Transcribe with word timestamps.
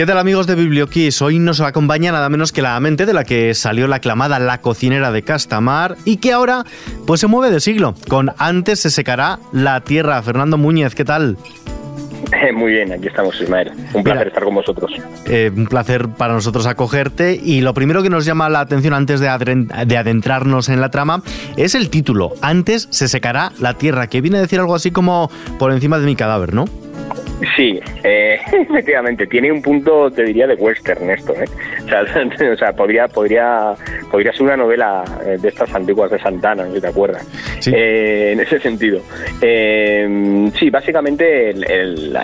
¿Qué 0.00 0.06
tal 0.06 0.16
amigos 0.16 0.46
de 0.46 0.54
Biblioquiz? 0.54 1.20
Hoy 1.20 1.38
nos 1.38 1.60
acompaña 1.60 2.10
nada 2.10 2.30
menos 2.30 2.52
que 2.52 2.62
la 2.62 2.80
mente 2.80 3.04
de 3.04 3.12
la 3.12 3.22
que 3.22 3.52
salió 3.52 3.86
la 3.86 3.96
aclamada 3.96 4.38
La 4.38 4.62
cocinera 4.62 5.12
de 5.12 5.20
Castamar 5.20 5.96
y 6.06 6.16
que 6.16 6.32
ahora 6.32 6.64
pues 7.06 7.20
se 7.20 7.26
mueve 7.26 7.52
de 7.52 7.60
siglo. 7.60 7.94
Con 8.08 8.32
Antes 8.38 8.80
se 8.80 8.88
secará 8.88 9.40
la 9.52 9.82
tierra. 9.82 10.22
Fernando 10.22 10.56
Muñez, 10.56 10.94
¿qué 10.94 11.04
tal? 11.04 11.36
Muy 12.54 12.72
bien, 12.72 12.90
aquí 12.92 13.08
estamos, 13.08 13.38
Ismael. 13.42 13.72
Un 13.92 14.02
placer 14.02 14.28
estar 14.28 14.42
con 14.42 14.54
vosotros. 14.54 14.90
Eh, 15.26 15.52
un 15.54 15.66
placer 15.66 16.08
para 16.08 16.32
nosotros 16.32 16.64
acogerte. 16.64 17.34
Y 17.34 17.60
lo 17.60 17.74
primero 17.74 18.02
que 18.02 18.08
nos 18.08 18.24
llama 18.24 18.48
la 18.48 18.60
atención 18.60 18.94
antes 18.94 19.20
de, 19.20 19.28
adentrarnos 19.28 20.70
en 20.70 20.80
la 20.80 20.90
trama 20.90 21.22
es 21.58 21.74
el 21.74 21.90
título. 21.90 22.32
Antes 22.40 22.88
se 22.90 23.06
secará 23.06 23.52
la 23.60 23.74
tierra, 23.74 24.06
que 24.06 24.22
viene 24.22 24.38
a 24.38 24.40
decir 24.40 24.60
algo 24.60 24.74
así 24.74 24.92
como 24.92 25.30
por 25.58 25.72
encima 25.72 25.98
de 25.98 26.06
mi 26.06 26.16
cadáver, 26.16 26.54
¿no? 26.54 26.64
Sí, 27.56 27.80
eh, 28.04 28.38
efectivamente, 28.52 29.26
tiene 29.26 29.50
un 29.50 29.62
punto, 29.62 30.10
te 30.10 30.24
diría, 30.24 30.46
de 30.46 30.54
western 30.54 31.10
esto, 31.10 31.34
¿eh? 31.34 31.44
O 32.52 32.56
sea, 32.56 32.72
podría, 32.72 33.08
podría, 33.08 33.74
podría 34.10 34.32
ser 34.32 34.42
una 34.42 34.56
novela 34.56 35.04
eh, 35.24 35.36
de 35.40 35.48
estas 35.48 35.74
antiguas 35.74 36.10
de 36.10 36.18
Santana, 36.18 36.66
si 36.72 36.80
te 36.80 36.88
acuerdas. 36.88 37.26
Eh, 37.66 38.32
en 38.32 38.40
ese 38.40 38.58
sentido. 38.60 39.00
sí, 39.40 40.70
básicamente 40.70 41.50
el, 41.50 42.16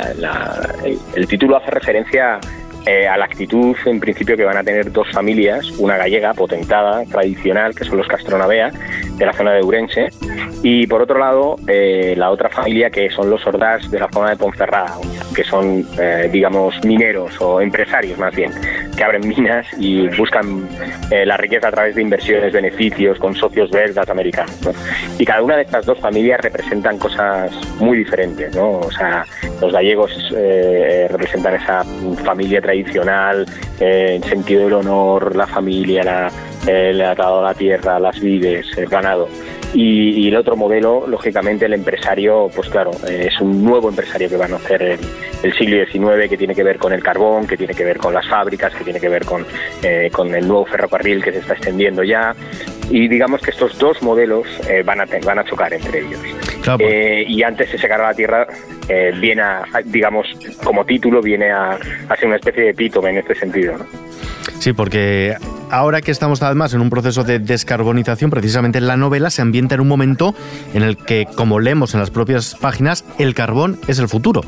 el 1.15 1.27
título 1.27 1.57
hace 1.57 1.71
referencia 1.71 2.39
eh, 2.87 3.09
a 3.09 3.17
la 3.17 3.25
actitud 3.25 3.77
en 3.85 4.01
principio 4.01 4.37
que 4.37 4.45
van 4.45 4.57
a 4.57 4.63
tener 4.63 4.93
dos 4.93 5.11
familias, 5.13 5.71
una 5.79 5.97
gallega 5.97 6.33
potentada, 6.35 7.05
tradicional, 7.05 7.75
que 7.75 7.85
son 7.85 7.99
los 7.99 8.07
Castronavea, 8.07 8.71
de 9.17 9.27
la 9.27 9.33
zona 9.33 9.53
de 9.53 9.63
Urense, 9.63 10.09
y 10.63 10.87
por 10.87 11.03
otro 11.03 11.19
lado 11.19 11.57
eh, 11.67 12.15
la 12.17 12.31
otra 12.31 12.49
familia 12.49 12.91
que 12.91 13.11
son 13.11 13.29
los 13.29 13.47
Ordás 13.47 13.91
de 13.91 13.99
la 13.99 14.09
zona 14.13 14.31
de 14.31 14.37
Ponferrada, 14.37 14.97
que 15.35 15.45
son, 15.45 15.87
eh, 15.99 16.29
digamos, 16.33 16.83
mineros 16.85 17.41
o 17.41 17.61
empresarios 17.61 18.19
más 18.19 18.35
bien, 18.35 18.53
que 18.97 19.05
abren 19.05 19.27
minas 19.29 19.67
y 19.79 20.09
buscan 20.17 20.69
la 21.11 21.37
riqueza 21.37 21.69
a 21.69 21.71
través 21.71 21.95
de 21.95 22.03
inversiones, 22.03 22.53
beneficios, 22.53 23.19
con 23.19 23.35
socios 23.35 23.71
belgas 23.71 24.09
americanos. 24.09 24.59
Y 25.19 25.25
cada 25.25 25.43
una 25.43 25.57
de 25.57 25.63
estas 25.63 25.87
dos 25.87 25.99
familias 26.01 26.41
representan 26.41 26.99
cosas 26.99 27.51
muy 27.79 27.99
diferentes, 27.99 28.55
¿no? 28.55 28.81
O 28.81 28.91
sea, 28.91 29.25
los 29.61 29.73
gallegos 29.73 30.13
representan 31.11 31.55
esa 31.55 31.85
familia 32.25 32.61
tradicional 32.61 33.47
eh, 33.81 34.15
en 34.17 34.23
sentido 34.25 34.65
del 34.65 34.75
honor, 34.75 35.37
la 35.37 35.47
familia, 35.47 36.03
la, 36.03 36.31
el 36.67 37.01
atado 37.03 37.41
a 37.41 37.49
la 37.49 37.55
tierra, 37.55 37.99
las 37.99 38.19
vides, 38.21 38.67
el 38.77 38.87
ganado. 38.87 39.29
Y, 39.79 40.29
el 40.29 40.37
otro 40.37 40.57
modelo, 40.57 41.07
lógicamente, 41.07 41.67
el 41.67 41.75
empresario, 41.75 42.49
pues 42.55 42.71
claro, 42.71 42.93
eh, 43.07 43.29
es 43.31 43.39
un 43.43 43.63
nuevo 43.63 43.91
empresario 43.91 44.27
que 44.27 44.39
va 44.39 44.47
a 44.47 44.49
nacer 44.49 44.81
el, 44.81 44.99
el, 45.43 45.53
siglo 45.53 45.85
XIX, 45.85 46.31
que 46.31 46.39
tiene 46.39 46.55
que 46.55 46.63
ver 46.63 46.79
con 46.79 46.95
el 46.95 47.03
carbón, 47.03 47.47
que 47.47 47.59
tiene 47.59 47.75
que 47.75 47.85
ver 47.85 47.99
con 47.99 48.15
las 48.15 48.27
fábricas, 48.27 48.75
que 48.75 48.85
tiene 48.85 48.99
que 48.99 49.11
ver 49.11 49.27
con, 49.27 49.45
eh, 49.83 50.09
con 50.11 50.35
el 50.35 50.49
nuevo 50.49 50.65
ferrocarril 50.65 51.23
que 51.23 51.31
se 51.31 51.41
está 51.41 51.53
extendiendo 51.53 52.03
ya. 52.03 52.35
Y 52.89 53.07
digamos 53.07 53.43
que 53.43 53.51
estos 53.51 53.79
dos 53.79 54.01
modelos 54.03 54.47
van, 54.87 55.03
a, 55.03 55.07
van 55.27 55.41
a 55.41 55.45
chocar 55.45 55.75
entre 55.75 56.01
ellos. 56.01 56.21
y 57.29 57.43
antes 57.43 57.71
de 57.71 57.77
secar 57.77 58.01
la 58.01 58.15
tierra, 58.15 58.47
viene 59.21 59.43
a, 59.43 59.65
digamos, 59.85 60.27
como 60.65 60.87
título, 60.87 61.21
viene 61.21 61.51
a, 61.51 61.73
a, 62.09 62.17
ser 62.17 62.29
una 62.29 62.37
especie 62.37 62.63
de 62.63 62.71
epítome 62.71 63.11
en 63.11 63.19
este 63.19 63.35
sentido. 63.35 63.77
¿no? 63.77 64.06
Sí, 64.59 64.73
porque 64.73 65.35
ahora 65.71 66.01
que 66.01 66.11
estamos 66.11 66.43
además 66.43 66.75
en 66.75 66.81
un 66.81 66.91
proceso 66.91 67.23
de 67.25 67.39
descarbonización, 67.39 68.31
precisamente 68.31 68.81
la 68.81 68.97
novela 68.97 69.31
se 69.31 69.43
ambienta 69.43 69.75
en 69.77 69.81
un 69.81 69.89
momento 69.89 70.35
en 70.75 70.83
el 70.83 70.97
que, 70.97 71.27
como 71.37 71.61
leemos 71.61 71.95
en 71.95 72.01
las 72.01 72.11
propias 72.11 72.57
páginas, 72.57 73.05
el 73.19 73.35
carbón 73.35 73.79
es 73.87 73.99
el 73.99 74.09
futuro. 74.09 74.43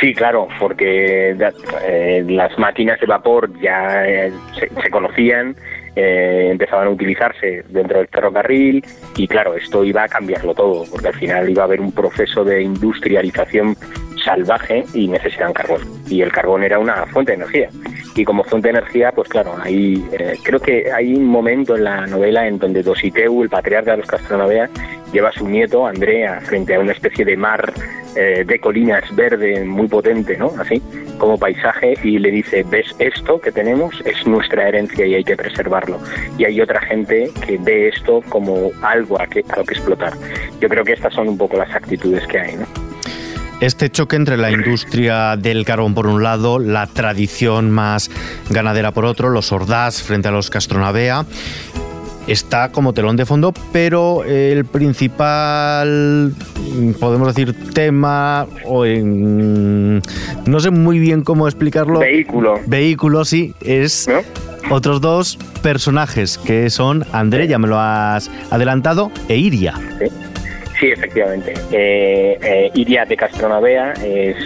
Sí, 0.00 0.14
claro, 0.14 0.48
porque 0.58 1.36
eh, 1.82 2.24
las 2.26 2.58
máquinas 2.58 2.98
de 3.00 3.06
vapor 3.06 3.50
ya 3.60 4.08
eh, 4.08 4.32
se, 4.58 4.90
conocían, 4.90 5.54
eh, 5.94 6.48
empezaban 6.50 6.86
a 6.86 6.90
utilizarse 6.90 7.64
dentro 7.68 7.98
del 7.98 8.08
ferrocarril 8.08 8.82
y 9.16 9.28
claro, 9.28 9.54
esto 9.54 9.84
iba 9.84 10.04
a 10.04 10.08
cambiarlo 10.08 10.54
todo, 10.54 10.84
porque 10.90 11.08
al 11.08 11.14
final 11.14 11.50
iba 11.50 11.62
a 11.62 11.66
haber 11.66 11.82
un 11.82 11.92
proceso 11.92 12.44
de 12.44 12.62
industrialización 12.62 13.76
salvaje 14.22 14.84
y 14.94 15.08
necesitan 15.08 15.52
carbón. 15.52 15.80
Y 16.08 16.22
el 16.22 16.32
carbón 16.32 16.62
era 16.62 16.78
una 16.78 17.06
fuente 17.06 17.32
de 17.32 17.36
energía. 17.36 17.68
Y 18.16 18.24
como 18.24 18.44
fuente 18.44 18.68
de 18.68 18.78
energía, 18.78 19.12
pues 19.12 19.28
claro, 19.28 19.54
ahí 19.62 20.04
eh, 20.12 20.36
creo 20.42 20.60
que 20.60 20.90
hay 20.92 21.14
un 21.14 21.26
momento 21.26 21.76
en 21.76 21.84
la 21.84 22.06
novela 22.06 22.46
en 22.46 22.58
donde 22.58 22.82
Dositeu, 22.82 23.42
el 23.42 23.48
patriarca 23.48 23.92
de 23.92 23.98
los 23.98 24.06
Castronavea, 24.06 24.68
lleva 25.12 25.28
a 25.28 25.32
su 25.32 25.48
nieto, 25.48 25.86
Andrea, 25.86 26.40
frente 26.42 26.74
a 26.74 26.80
una 26.80 26.92
especie 26.92 27.24
de 27.24 27.36
mar 27.36 27.72
eh, 28.16 28.44
de 28.44 28.58
colinas 28.58 29.04
verde 29.14 29.64
muy 29.64 29.86
potente, 29.86 30.36
¿no? 30.36 30.52
Así, 30.58 30.82
como 31.18 31.38
paisaje, 31.38 31.94
y 32.02 32.18
le 32.18 32.30
dice, 32.30 32.64
¿ves 32.68 32.94
esto 32.98 33.40
que 33.40 33.52
tenemos? 33.52 34.02
Es 34.04 34.26
nuestra 34.26 34.68
herencia 34.68 35.06
y 35.06 35.14
hay 35.14 35.24
que 35.24 35.36
preservarlo. 35.36 35.98
Y 36.36 36.44
hay 36.44 36.60
otra 36.60 36.80
gente 36.80 37.30
que 37.46 37.58
ve 37.58 37.88
esto 37.88 38.22
como 38.28 38.72
algo 38.82 39.20
a, 39.20 39.26
que, 39.26 39.44
a 39.48 39.56
lo 39.56 39.64
que 39.64 39.74
explotar. 39.74 40.12
Yo 40.60 40.68
creo 40.68 40.84
que 40.84 40.92
estas 40.94 41.14
son 41.14 41.28
un 41.28 41.38
poco 41.38 41.56
las 41.56 41.72
actitudes 41.74 42.26
que 42.26 42.38
hay, 42.38 42.56
¿no? 42.56 42.89
Este 43.60 43.90
choque 43.90 44.16
entre 44.16 44.38
la 44.38 44.50
industria 44.50 45.36
del 45.36 45.66
carbón 45.66 45.92
por 45.92 46.06
un 46.06 46.22
lado, 46.22 46.58
la 46.58 46.86
tradición 46.86 47.70
más 47.70 48.10
ganadera 48.48 48.92
por 48.92 49.04
otro, 49.04 49.28
los 49.28 49.52
Ordaz 49.52 50.02
frente 50.02 50.28
a 50.28 50.30
los 50.30 50.48
Castronavea, 50.48 51.26
está 52.26 52.70
como 52.72 52.94
telón 52.94 53.16
de 53.16 53.26
fondo, 53.26 53.52
pero 53.70 54.24
el 54.24 54.64
principal, 54.64 56.32
podemos 56.98 57.34
decir, 57.34 57.54
tema, 57.74 58.46
o 58.64 58.86
no 58.86 60.60
sé 60.60 60.70
muy 60.70 60.98
bien 60.98 61.22
cómo 61.22 61.46
explicarlo. 61.46 62.00
Vehículo. 62.00 62.60
Vehículo, 62.66 63.26
sí, 63.26 63.54
es 63.60 64.08
otros 64.70 65.02
dos 65.02 65.36
personajes, 65.62 66.38
que 66.38 66.70
son 66.70 67.04
André, 67.12 67.46
ya 67.46 67.58
me 67.58 67.68
lo 67.68 67.78
has 67.78 68.30
adelantado, 68.50 69.12
e 69.28 69.36
Iria. 69.36 69.74
Sí, 69.98 70.06
efectivamente. 70.88 71.54
Eh, 71.72 72.38
eh, 72.42 72.70
Iria 72.74 73.04
de 73.04 73.16
Castronavea 73.16 73.92
es, 74.04 74.36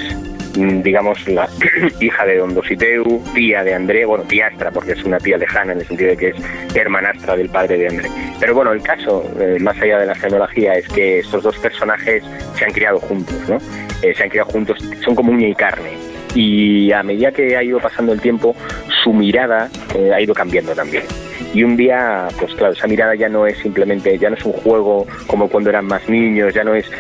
mm, 0.57 0.83
digamos, 0.83 1.27
la 1.29 1.49
hija 2.01 2.27
de 2.27 2.39
Don 2.39 2.55
Dositeu, 2.55 3.23
tía 3.35 3.63
de 3.63 3.75
André, 3.75 4.05
bueno, 4.05 4.25
tiastra, 4.25 4.71
porque 4.71 4.93
es 4.93 5.05
una 5.05 5.19
tía 5.19 5.39
lejana 5.39 5.73
en 5.73 5.81
el 5.81 5.87
sentido 5.87 6.11
de 6.11 6.17
que 6.17 6.29
es 6.29 6.37
hermanastra 6.75 7.37
del 7.37 7.49
padre 7.49 7.79
de 7.79 7.89
André. 7.89 8.09
Pero 8.41 8.55
bueno, 8.55 8.73
el 8.73 8.83
caso, 8.83 9.25
eh, 9.41 9.59
más 9.61 9.81
allá 9.81 9.99
de 9.99 10.07
la 10.07 10.15
genealogía, 10.15 10.75
es 10.75 10.89
que 10.89 11.21
estos 11.21 11.43
dos 11.43 11.59
personajes 11.59 12.23
se 12.57 12.65
han 12.65 12.73
criado 12.73 12.99
juntos, 13.01 13.49
¿no? 13.49 13.59
se 14.01 14.23
han 14.23 14.29
criado 14.29 14.51
juntos, 14.51 14.79
son 15.03 15.15
como 15.15 15.33
uña 15.33 15.49
y 15.49 15.55
carne. 15.55 15.93
Y 16.35 16.93
a 16.93 17.03
medida 17.03 17.33
que 17.33 17.57
ha 17.57 17.63
ido 17.63 17.79
pasando 17.81 18.13
el 18.13 18.21
tiempo, 18.21 18.55
su 19.03 19.15
mirada 19.15 19.71
ha 20.13 20.21
ido 20.21 20.35
cambiando 20.35 20.75
también. 20.75 21.05
Y 21.55 21.63
un 21.63 21.77
día, 21.77 22.27
pues 22.41 22.53
claro, 22.55 22.73
esa 22.73 22.89
mirada 22.89 23.15
ya 23.15 23.29
no 23.29 23.47
es 23.47 23.57
simplemente, 23.59 24.19
ya 24.19 24.29
no 24.29 24.35
es 24.35 24.45
un 24.45 24.53
juego 24.53 25.07
como 25.29 25.49
cuando 25.49 25.71
eran 25.71 25.87
más 25.87 26.09
niños, 26.09 26.53
ya 26.53 26.65
no 26.65 26.75
es, 26.75 26.91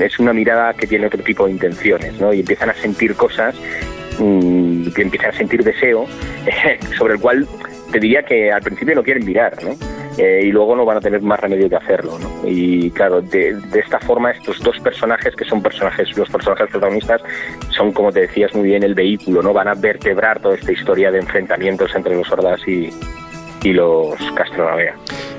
es 0.00 0.18
una 0.20 0.32
mirada 0.32 0.72
que 0.74 0.86
tiene 0.86 1.08
otro 1.08 1.22
tipo 1.24 1.46
de 1.46 1.50
intenciones, 1.50 2.18
¿no? 2.20 2.32
Y 2.32 2.40
empiezan 2.40 2.70
a 2.70 2.74
sentir 2.74 3.16
cosas, 3.16 3.56
mmm, 4.20 4.90
que 4.92 5.02
empiezan 5.02 5.30
a 5.30 5.36
sentir 5.36 5.64
deseo, 5.64 6.06
sobre 6.96 7.14
el 7.14 7.20
cual 7.20 7.48
te 7.90 7.98
diría 7.98 8.22
que 8.22 8.52
al 8.52 8.62
principio 8.62 8.94
no 8.94 9.02
quieren 9.02 9.26
mirar, 9.26 9.56
¿no? 9.64 9.70
Eh, 10.18 10.42
y 10.44 10.52
luego 10.52 10.76
no 10.76 10.84
van 10.84 10.98
a 10.98 11.00
tener 11.00 11.20
más 11.20 11.40
remedio 11.40 11.68
que 11.68 11.76
hacerlo, 11.76 12.16
¿no? 12.20 12.48
Y 12.48 12.92
claro, 12.92 13.20
de, 13.20 13.54
de, 13.54 13.80
esta 13.80 13.98
forma 13.98 14.30
estos 14.30 14.60
dos 14.60 14.78
personajes, 14.78 15.34
que 15.34 15.44
son 15.44 15.60
personajes, 15.60 16.16
los 16.16 16.30
personajes 16.30 16.70
protagonistas, 16.70 17.20
son, 17.70 17.92
como 17.92 18.12
te 18.12 18.20
decías 18.20 18.54
muy 18.54 18.68
bien, 18.68 18.84
el 18.84 18.94
vehículo, 18.94 19.42
¿no? 19.42 19.52
Van 19.52 19.66
a 19.66 19.74
vertebrar 19.74 20.40
toda 20.40 20.54
esta 20.54 20.70
historia 20.70 21.10
de 21.10 21.18
enfrentamientos 21.18 21.92
entre 21.94 22.14
los 22.14 22.30
hordas 22.32 22.60
y, 22.66 22.88
y 23.66 23.72
los 23.72 24.14
Castronavea. 24.34 24.94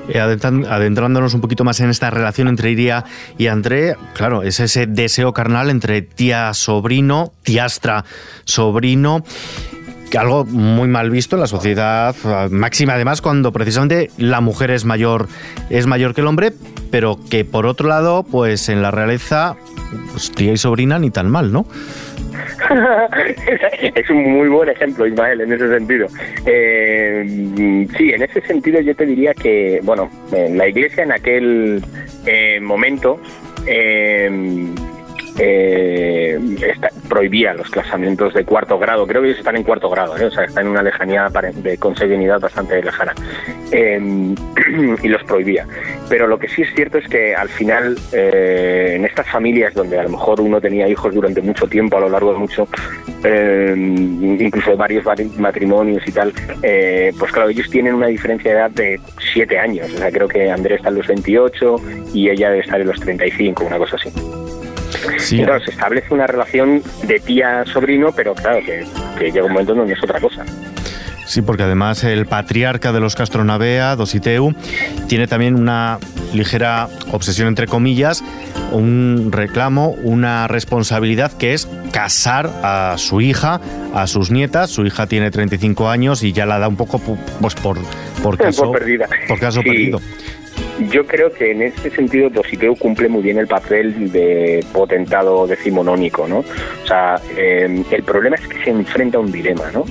Eh, 0.10 0.20
adentrándonos 0.20 1.34
un 1.34 1.42
poquito 1.42 1.64
más 1.64 1.80
en 1.80 1.90
esta 1.90 2.10
relación 2.10 2.48
entre 2.50 2.72
Iria 2.72 3.06
y 3.38 3.48
André, 3.48 3.96
claro, 4.14 4.44
es 4.44 4.60
ese 4.60 4.86
deseo 4.86 5.34
carnal 5.34 5.70
entre 5.70 6.02
tía-sobrino, 6.02 7.34
tiastra-sobrino 7.44 9.24
algo 10.18 10.46
muy 10.46 10.88
mal 10.88 11.10
visto 11.10 11.36
en 11.36 11.42
la 11.42 11.48
sociedad 11.48 12.16
máxima 12.50 12.94
además 12.94 13.22
cuando 13.22 13.52
precisamente 13.52 14.10
la 14.18 14.42
mujer 14.42 14.72
es 14.72 14.86
mayor 14.86 15.28
es 15.70 15.86
mayor 15.88 16.14
que 16.14 16.22
el 16.22 16.28
hombre 16.28 16.54
pero 16.92 17.20
que 17.30 17.46
por 17.46 17.66
otro 17.66 17.88
lado 17.88 18.24
pues 18.24 18.70
en 18.70 18.82
la 18.82 18.92
realeza 18.92 19.56
pues, 20.12 20.32
tía 20.32 20.54
y 20.54 20.58
sobrina 20.58 20.98
ni 21.00 21.12
tan 21.12 21.30
mal 21.30 21.52
no 21.52 21.66
es 23.96 24.10
un 24.10 24.32
muy 24.32 24.48
buen 24.50 24.70
ejemplo, 24.70 25.06
Ismael, 25.06 25.42
en 25.42 25.54
ese 25.54 25.68
sentido. 25.70 26.08
Eh, 26.46 27.88
sí, 27.98 28.12
en 28.12 28.24
ese 28.24 28.42
sentido 28.42 28.82
yo 28.82 28.96
te 28.96 29.06
diría 29.06 29.34
que, 29.34 29.80
bueno, 29.84 30.10
la 30.32 30.68
iglesia 30.68 31.04
en 31.04 31.12
aquel 31.12 31.84
eh, 32.26 32.60
momento, 32.60 33.20
eh, 33.66 34.30
eh, 35.40 36.40
prohibía 37.08 37.54
los 37.54 37.70
casamientos 37.70 38.34
de 38.34 38.44
cuarto 38.46 38.78
grado. 38.78 39.08
Creo 39.08 39.22
que 39.22 39.30
ellos 39.30 39.40
están 39.40 39.58
en 39.58 39.64
cuarto 39.64 39.90
grado, 39.90 40.18
¿eh? 40.18 40.26
o 40.26 40.32
sea, 40.32 40.46
están 40.46 40.66
en 40.66 40.72
una 40.72 40.84
lejanía 40.84 41.30
de 41.54 41.78
consanguinidad 41.78 42.40
bastante 42.40 42.82
lejana. 42.82 43.14
Em, 43.72 44.36
y 45.04 45.08
los 45.08 45.24
prohibía. 45.24 45.66
Pero 46.10 46.28
lo 46.28 46.40
que 46.40 46.48
sí 46.48 46.62
es 46.62 46.74
cierto 46.74 46.98
es 46.98 47.08
que 47.08 47.36
al 47.36 47.50
final, 47.50 47.98
eh, 48.14 48.94
en 48.96 49.06
estas 49.06 49.30
familias 49.30 49.74
donde 49.74 50.00
a 50.00 50.04
lo 50.04 50.10
mejor 50.10 50.40
uno 50.42 50.62
tenía 50.62 50.88
hijos 50.88 51.14
durante 51.14 51.42
mucho 51.42 51.68
tiempo, 51.68 51.98
a 51.98 52.02
lo 52.02 52.10
largo 52.10 52.34
de 52.34 52.40
mucho, 52.40 52.68
em, 53.24 54.40
incluso 54.42 54.72
de 54.72 54.78
varios 54.78 55.06
matrimonios 55.38 56.08
y 56.08 56.12
tal, 56.12 56.34
eh, 56.64 57.12
pues 57.18 57.32
claro, 57.32 57.50
ellos 57.50 57.70
tienen 57.70 57.94
una 57.94 58.08
diferencia 58.08 58.52
de 58.52 58.58
edad 58.58 58.72
de 58.72 59.00
7 59.34 59.60
años. 59.60 59.92
O 59.94 59.98
sea, 59.98 60.12
creo 60.12 60.28
que 60.28 60.50
Andrés 60.50 60.78
está 60.78 60.90
en 60.90 60.96
los 60.96 61.08
28 61.08 61.76
y 62.14 62.30
ella 62.30 62.50
debe 62.50 62.62
estar 62.62 62.80
en 62.80 62.88
los 62.88 63.00
35, 63.00 63.66
una 63.66 63.78
cosa 63.78 63.98
así. 63.98 64.12
Sí. 65.18 65.40
Entonces 65.40 65.66
se 65.66 65.72
establece 65.72 66.14
una 66.14 66.28
relación 66.28 66.82
de 67.04 67.20
tía-sobrino, 67.20 68.12
pero 68.16 68.34
claro, 68.34 68.60
que, 68.66 68.86
que 69.18 69.32
llega 69.32 69.46
un 69.46 69.54
momento 69.54 69.74
donde 69.74 69.94
es 69.94 70.04
otra 70.04 70.20
cosa. 70.20 70.44
Sí, 71.28 71.42
porque 71.42 71.64
además 71.64 72.06
el 72.06 72.26
patriarca 72.26 72.94
de 72.94 73.02
los 73.02 73.16
Castronavea, 73.16 73.98
Dositeu, 73.98 74.54
tiene 75.10 75.28
también 75.28 75.56
una 75.56 76.00
ligera 76.34 76.88
obsesión, 77.12 77.50
entre 77.50 77.68
comillas, 77.68 78.24
un 78.72 79.30
reclamo, 79.34 79.90
una 80.04 80.48
responsabilidad 80.48 81.34
que 81.34 81.54
es 81.54 81.68
casar 81.92 82.50
a 82.64 82.96
su 82.98 83.20
hija, 83.20 83.60
a 83.94 84.08
sus 84.08 84.32
nietas. 84.32 84.70
Su 84.70 84.86
hija 84.86 85.08
tiene 85.08 85.30
35 85.30 85.90
años 85.90 86.24
y 86.24 86.32
ya 86.32 86.46
la 86.46 86.60
da 86.60 86.70
un 86.70 86.78
poco 86.78 87.00
pues, 87.42 87.56
por, 87.56 87.78
por 88.24 88.38
caso, 88.38 88.72
por 89.28 89.40
caso 89.40 89.62
perdido. 89.62 90.00
Yo 90.92 91.06
creo 91.08 91.32
que 91.32 91.52
en 91.52 91.64
este 91.64 91.90
sentido 91.90 92.30
Dositeu 92.30 92.76
cumple 92.76 93.10
muy 93.10 93.24
bien 93.24 93.40
el 93.40 93.48
papel 93.48 94.12
de 94.12 94.64
potentado 94.72 95.48
decimonónico, 95.48 96.28
¿no? 96.28 96.40
O 96.40 96.88
sea, 96.88 97.20
em, 97.36 97.84
el 97.90 98.04
problema 98.04 98.36
es 98.36 98.48
que 98.48 98.64
se 98.64 98.70
enfrenta 98.70 99.18
a 99.18 99.22
un 99.22 99.32
dilema, 99.32 99.72
¿no? 99.72 99.86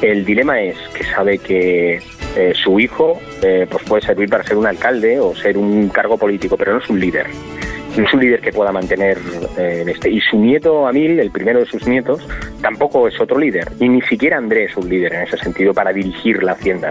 El 0.00 0.24
dilema 0.24 0.60
es 0.60 0.76
que 0.94 1.04
sabe 1.04 1.38
que 1.38 2.00
eh, 2.36 2.52
su 2.54 2.80
hijo 2.80 3.20
eh, 3.40 3.68
pues 3.70 3.84
puede 3.84 4.02
servir 4.02 4.28
para 4.28 4.42
ser 4.42 4.56
un 4.56 4.66
alcalde 4.66 5.20
o 5.20 5.32
ser 5.36 5.56
un 5.56 5.88
cargo 5.90 6.18
político, 6.18 6.56
pero 6.56 6.72
no 6.72 6.80
es 6.80 6.90
un 6.90 6.98
líder. 6.98 7.26
No 7.96 8.04
es 8.04 8.14
un 8.14 8.20
líder 8.20 8.40
que 8.40 8.52
pueda 8.52 8.72
mantener 8.72 9.18
eh, 9.56 9.84
este. 9.86 10.10
Y 10.10 10.20
su 10.20 10.38
nieto 10.38 10.88
Amil, 10.88 11.20
el 11.20 11.30
primero 11.30 11.60
de 11.60 11.66
sus 11.66 11.86
nietos, 11.86 12.26
tampoco 12.60 13.06
es 13.06 13.20
otro 13.20 13.38
líder. 13.38 13.70
Y 13.78 13.88
ni 13.88 14.00
siquiera 14.02 14.38
Andrés 14.38 14.70
es 14.70 14.76
un 14.76 14.88
líder 14.88 15.12
en 15.12 15.22
ese 15.22 15.36
sentido 15.36 15.72
para 15.72 15.92
dirigir 15.92 16.42
la 16.42 16.52
hacienda 16.52 16.90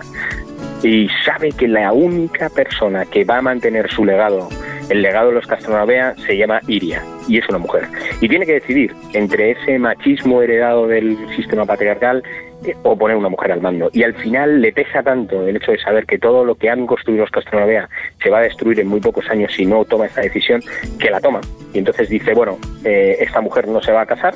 y 0.84 1.08
sabe 1.26 1.52
que 1.52 1.68
la 1.68 1.94
única 1.94 2.50
persona 2.50 3.06
que 3.06 3.24
va 3.24 3.38
a 3.38 3.42
mantener 3.42 3.90
su 3.92 4.04
legado, 4.04 4.50
el 4.90 5.02
legado 5.02 5.30
de 5.30 5.36
los 5.36 5.48
Castronavea, 5.48 6.16
se 6.26 6.38
llama 6.38 6.60
Iria 6.68 7.04
y 7.28 7.38
es 7.38 7.48
una 7.50 7.60
mujer. 7.60 7.88
Y 8.20 8.28
tiene 8.28 8.46
que 8.46 8.54
decidir 8.54 8.94
entre 9.14 9.52
ese 9.52 9.78
machismo 9.78 10.42
heredado 10.42 10.88
del 10.88 11.18
sistema 11.36 11.66
patriarcal 11.66 12.24
eh, 12.66 12.76
o 12.84 12.98
poner 12.98 13.16
una 13.16 13.30
mujer 13.30 13.52
al 13.52 13.62
mando. 13.62 13.90
Y 13.94 14.04
al 14.04 14.16
final 14.16 14.62
le 14.62 14.72
pesa 14.74 15.04
tanto 15.04 15.48
el 15.48 15.56
hecho 15.56 15.72
de 15.72 15.80
saber 15.80 16.06
que 16.06 16.18
todo 16.18 16.44
lo 16.46 16.56
que 16.56 16.70
han 16.70 16.88
construido 16.88 17.22
los 17.22 17.32
Castronavea 17.32 17.88
se 18.22 18.30
va 18.30 18.40
a 18.40 18.44
destruir 18.44 18.80
en 18.80 18.88
muy 18.88 19.02
pocos 19.02 19.30
años 19.30 19.54
si 19.56 19.66
no 19.66 19.86
toma 19.86 20.08
esta 20.08 20.22
decisión, 20.22 20.62
que 21.00 21.12
la 21.12 21.22
toma. 21.22 21.42
Y 21.74 21.78
entonces 21.78 22.10
dice, 22.10 22.34
bueno, 22.34 22.58
eh, 22.84 23.18
esta 23.20 23.40
mujer 23.42 23.68
no 23.68 23.82
se 23.82 23.92
va 23.92 24.02
a 24.02 24.06
casar, 24.08 24.34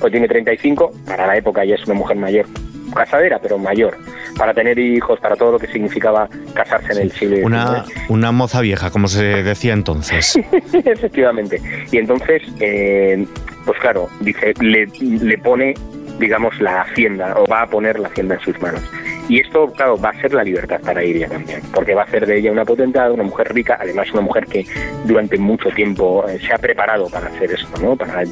o 0.00 0.10
tiene 0.10 0.26
35, 0.26 0.90
para 1.06 1.26
la 1.26 1.36
época 1.36 1.64
ya 1.64 1.76
es 1.76 1.84
una 1.86 1.94
mujer 1.94 2.16
mayor 2.16 2.46
casadera, 2.94 3.38
pero 3.40 3.58
mayor, 3.58 3.96
para 4.36 4.54
tener 4.54 4.78
hijos, 4.78 5.20
para 5.20 5.36
todo 5.36 5.52
lo 5.52 5.58
que 5.58 5.66
significaba 5.66 6.28
casarse 6.54 6.92
en 6.92 6.98
el 6.98 7.12
siglo 7.12 7.46
Una, 7.46 7.84
una 8.08 8.32
moza 8.32 8.60
vieja, 8.60 8.90
como 8.90 9.08
se 9.08 9.42
decía 9.42 9.72
entonces. 9.72 10.36
Efectivamente. 10.72 11.60
Y 11.90 11.98
entonces, 11.98 12.42
eh, 12.60 13.26
pues 13.64 13.78
claro, 13.80 14.08
dice, 14.20 14.54
le, 14.60 14.86
le 14.86 15.38
pone, 15.38 15.74
digamos, 16.18 16.58
la 16.60 16.82
hacienda, 16.82 17.34
o 17.36 17.46
va 17.46 17.62
a 17.62 17.66
poner 17.66 17.98
la 17.98 18.08
hacienda 18.08 18.34
en 18.36 18.40
sus 18.40 18.60
manos. 18.60 18.82
Y 19.28 19.40
esto, 19.40 19.72
claro, 19.72 19.98
va 19.98 20.10
a 20.10 20.20
ser 20.20 20.34
la 20.34 20.44
libertad 20.44 20.80
para 20.80 21.02
Iria 21.02 21.28
también, 21.28 21.62
porque 21.72 21.94
va 21.94 22.02
a 22.02 22.04
hacer 22.04 22.26
de 22.26 22.38
ella 22.38 22.52
una 22.52 22.64
potentada, 22.64 23.10
una 23.12 23.22
mujer 23.22 23.52
rica, 23.54 23.78
además 23.80 24.10
una 24.12 24.20
mujer 24.20 24.46
que 24.46 24.66
durante 25.04 25.38
mucho 25.38 25.70
tiempo 25.70 26.26
eh, 26.28 26.38
se 26.38 26.52
ha 26.52 26.58
preparado 26.58 27.08
para 27.08 27.28
hacer 27.28 27.52
esto, 27.52 27.80
¿no? 27.80 27.96
Para 27.96 28.24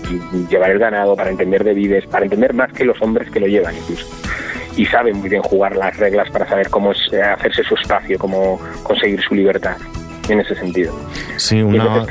llevar 0.50 0.70
el 0.70 0.78
ganado, 0.78 1.16
para 1.16 1.30
entender 1.30 1.64
de 1.64 1.72
vides, 1.72 2.06
para 2.06 2.24
entender 2.24 2.52
más 2.52 2.72
que 2.72 2.84
los 2.84 3.00
hombres 3.00 3.30
que 3.30 3.40
lo 3.40 3.46
llevan 3.46 3.74
incluso 3.76 4.06
y 4.74 4.86
sabe 4.86 5.12
muy 5.12 5.28
bien 5.28 5.42
jugar 5.42 5.76
las 5.76 5.94
reglas 5.98 6.30
para 6.30 6.48
saber 6.48 6.70
cómo 6.70 6.92
es, 6.92 7.12
eh, 7.12 7.22
hacerse 7.22 7.62
su 7.62 7.74
espacio, 7.74 8.18
cómo 8.18 8.58
conseguir 8.82 9.20
su 9.20 9.34
libertad 9.34 9.76
en 10.28 10.40
ese 10.40 10.54
sentido. 10.54 10.94
Sí, 11.36 11.62
una... 11.62 12.04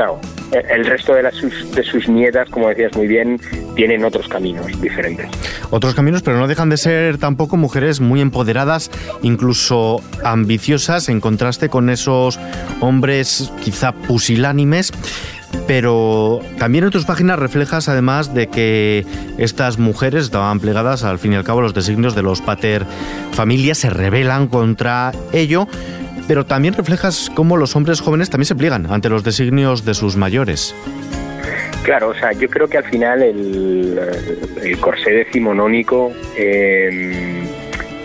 el 0.69 0.85
resto 0.85 1.13
de, 1.13 1.23
las, 1.23 1.35
de 1.73 1.83
sus 1.83 2.07
nietas, 2.09 2.49
como 2.49 2.69
decías 2.69 2.95
muy 2.95 3.07
bien, 3.07 3.39
tienen 3.75 4.03
otros 4.03 4.27
caminos 4.27 4.79
diferentes. 4.81 5.27
Otros 5.69 5.95
caminos, 5.95 6.21
pero 6.21 6.37
no 6.37 6.47
dejan 6.47 6.69
de 6.69 6.77
ser 6.77 7.17
tampoco 7.17 7.57
mujeres 7.57 8.01
muy 8.01 8.21
empoderadas, 8.21 8.91
incluso 9.21 10.01
ambiciosas, 10.23 11.09
en 11.09 11.21
contraste 11.21 11.69
con 11.69 11.89
esos 11.89 12.39
hombres 12.81 13.51
quizá 13.63 13.93
pusilánimes 13.93 14.91
pero 15.67 16.39
también 16.57 16.85
en 16.85 16.91
tus 16.91 17.05
páginas 17.05 17.37
reflejas 17.37 17.89
además 17.89 18.33
de 18.33 18.47
que 18.47 19.05
estas 19.37 19.79
mujeres 19.79 20.25
estaban 20.25 20.59
plegadas 20.59 21.03
al 21.03 21.19
fin 21.19 21.33
y 21.33 21.35
al 21.35 21.43
cabo 21.43 21.61
los 21.61 21.73
designios 21.73 22.15
de 22.15 22.23
los 22.23 22.41
pater 22.41 22.85
familias, 23.31 23.77
se 23.77 23.89
rebelan 23.89 24.47
contra 24.47 25.11
ello, 25.33 25.67
pero 26.31 26.45
también 26.45 26.73
reflejas 26.73 27.29
cómo 27.35 27.57
los 27.57 27.75
hombres 27.75 27.99
jóvenes 27.99 28.29
también 28.29 28.45
se 28.45 28.55
pliegan 28.55 28.89
ante 28.89 29.09
los 29.09 29.21
designios 29.21 29.83
de 29.83 29.93
sus 29.93 30.15
mayores. 30.15 30.73
Claro, 31.83 32.07
o 32.07 32.13
sea, 32.13 32.31
yo 32.31 32.47
creo 32.47 32.69
que 32.69 32.77
al 32.77 32.85
final 32.85 33.21
el, 33.21 33.99
corsé 34.79 35.11
decimonónico 35.11 36.13
em, 36.37 37.45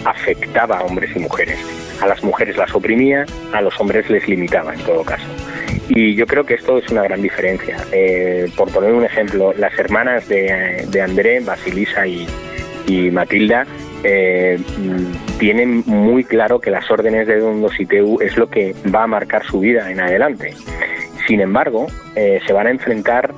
afectaba 0.05 0.79
a 0.79 0.83
hombres 0.83 1.15
y 1.15 1.21
mujeres. 1.21 1.57
A 2.01 2.09
las 2.09 2.25
mujeres 2.25 2.57
las 2.57 2.75
oprimía, 2.75 3.27
a 3.53 3.61
los 3.61 3.79
hombres 3.79 4.11
les 4.11 4.27
limitaba 4.27 4.75
en 4.75 4.81
todo 4.81 5.05
caso. 5.05 5.29
Y 5.89 6.17
yo 6.17 6.27
creo 6.27 6.43
que 6.43 6.55
esto 6.55 6.79
es 6.79 6.89
una 6.91 7.05
gran 7.05 7.23
diferencia. 7.23 7.77
Eh, 7.93 8.51
por 8.57 8.73
poner 8.73 8.93
un 8.93 9.05
ejemplo, 9.05 9.53
las 9.57 9.79
hermanas 9.79 10.27
de, 10.27 11.01
André, 11.01 11.39
Basilisa 11.39 12.09
y, 12.09 12.27
Matilda, 13.13 13.69
eh, 14.05 14.59
tienen 15.39 15.83
muy 15.87 16.25
claro 16.25 16.61
que 16.61 16.71
las 16.71 16.91
órdenes 16.91 17.27
de 17.27 17.39
Don 17.39 17.61
Dositeu 17.61 18.19
es 18.21 18.37
lo 18.37 18.49
que 18.49 18.75
va 18.95 19.05
a 19.05 19.07
marcar 19.07 19.45
su 19.45 19.61
vida 19.61 19.91
en 19.91 20.01
adelante. 20.01 20.55
Sin 21.27 21.41
embargo, 21.41 21.87
eh, 22.15 22.41
se 22.47 22.53
van 22.53 22.67
a 22.67 22.71
enfrentar 22.71 23.35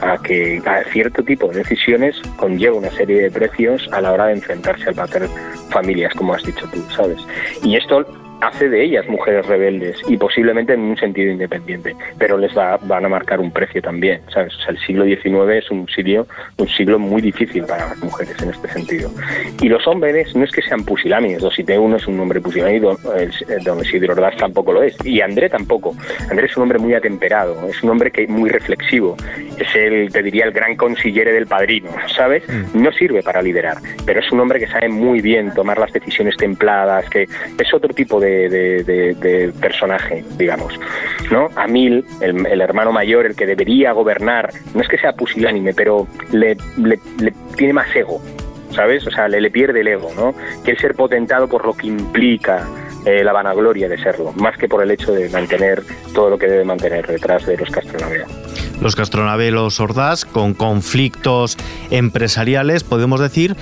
a 0.00 0.16
que 0.22 0.62
cierto 0.92 1.22
tipo 1.22 1.48
de 1.48 1.58
decisiones 1.58 2.18
conlleva 2.36 2.74
una 2.74 2.90
serie 2.90 3.20
de 3.20 3.30
precios 3.30 3.86
a 3.92 4.00
la 4.00 4.12
hora 4.12 4.26
de 4.26 4.32
enfrentarse 4.32 4.88
al 4.88 4.94
pater 4.94 5.28
familias, 5.68 6.14
como 6.14 6.32
has 6.32 6.42
dicho 6.42 6.66
tú, 6.72 6.80
¿sabes? 6.96 7.18
Y 7.62 7.76
esto 7.76 8.06
hace 8.42 8.68
de 8.68 8.84
ellas 8.84 9.06
mujeres 9.08 9.46
rebeldes 9.46 9.96
y 10.08 10.16
posiblemente 10.16 10.74
en 10.74 10.80
un 10.80 10.96
sentido 10.96 11.30
independiente, 11.30 11.94
pero 12.18 12.36
les 12.36 12.56
va, 12.56 12.76
van 12.82 13.04
a 13.04 13.08
marcar 13.08 13.40
un 13.40 13.52
precio 13.52 13.80
también. 13.80 14.20
¿sabes? 14.32 14.52
el 14.68 14.78
siglo 14.78 15.04
XIX 15.04 15.64
es 15.64 15.70
un 15.70 15.88
siglo, 15.88 16.26
un 16.58 16.68
siglo 16.68 16.98
muy 16.98 17.22
difícil 17.22 17.64
para 17.64 17.88
las 17.88 18.02
mujeres 18.02 18.34
en 18.42 18.50
este 18.50 18.68
sentido. 18.68 19.10
Y 19.60 19.68
los 19.68 19.86
hombres 19.86 20.34
no 20.34 20.44
es 20.44 20.50
que 20.50 20.62
sean 20.62 20.84
pusilánimes, 20.84 21.42
uno 21.78 21.96
es 21.96 22.06
un 22.06 22.18
hombre 22.20 22.40
pusilánime, 22.40 22.96
Don 23.64 23.80
Isidro 23.80 24.14
Ordaz 24.14 24.36
tampoco 24.36 24.72
lo 24.72 24.82
es, 24.82 24.96
y 25.04 25.20
André 25.20 25.48
tampoco. 25.48 25.94
André 26.30 26.46
es 26.46 26.56
un 26.56 26.64
hombre 26.64 26.78
muy 26.78 26.94
atemperado, 26.94 27.68
es 27.68 27.82
un 27.82 27.90
hombre 27.90 28.10
que 28.10 28.26
muy 28.26 28.50
reflexivo, 28.50 29.16
es 29.58 29.74
el, 29.74 30.12
te 30.12 30.22
diría, 30.22 30.44
el 30.44 30.52
gran 30.52 30.76
consillere 30.76 31.32
del 31.32 31.46
padrino, 31.46 31.90
¿sabes? 32.14 32.42
Mm. 32.48 32.82
No 32.82 32.92
sirve 32.92 33.22
para 33.22 33.40
liderar, 33.40 33.78
pero 34.04 34.20
es 34.20 34.32
un 34.32 34.40
hombre 34.40 34.58
que 34.58 34.66
sabe 34.66 34.88
muy 34.88 35.20
bien 35.20 35.52
tomar 35.54 35.78
las 35.78 35.92
decisiones 35.92 36.36
templadas, 36.36 37.08
que 37.08 37.22
es 37.22 37.74
otro 37.74 37.92
tipo 37.94 38.20
de 38.20 38.31
de, 38.48 39.52
personaje, 39.60 40.24
digamos. 40.36 40.78
¿no? 41.30 41.48
A 41.56 41.66
Mil, 41.66 42.04
el, 42.20 42.60
hermano 42.60 42.92
mayor, 42.92 43.26
el 43.26 43.34
que 43.34 43.46
debería 43.46 43.92
gobernar, 43.92 44.50
no 44.74 44.82
es 44.82 44.88
que 44.88 44.98
sea 44.98 45.12
pusilánime, 45.12 45.74
pero 45.74 46.06
le, 46.32 46.56
tiene 47.56 47.72
más 47.72 47.94
ego, 47.94 48.20
¿sabes? 48.70 49.06
O 49.06 49.10
sea, 49.10 49.28
le, 49.28 49.40
le 49.40 49.50
pierde 49.50 49.80
el 49.80 49.88
ego, 49.88 50.10
¿no? 50.16 50.34
Quiere 50.64 50.80
ser 50.80 50.94
potentado 50.94 51.48
por 51.48 51.64
lo 51.64 51.74
que 51.74 51.86
implica 51.86 52.66
eh, 53.04 53.24
la 53.24 53.32
vanagloria 53.32 53.88
de 53.88 53.98
serlo, 53.98 54.32
más 54.36 54.56
que 54.56 54.68
por 54.68 54.80
el 54.80 54.90
hecho 54.92 55.12
de 55.12 55.28
mantener 55.28 55.82
todo 56.14 56.30
lo 56.30 56.38
que 56.38 56.46
debe 56.46 56.64
mantener 56.64 57.04
detrás 57.04 57.44
de 57.46 57.56
los 57.56 57.68
Castronavea. 57.68 58.26
Los 58.80 58.94
Castronavea 58.94 59.50
los 59.50 59.80
Ordaz, 59.80 60.24
con 60.24 60.54
conflictos 60.54 61.56
empresariales, 61.90 62.84
podemos 62.84 63.18
decir, 63.18 63.56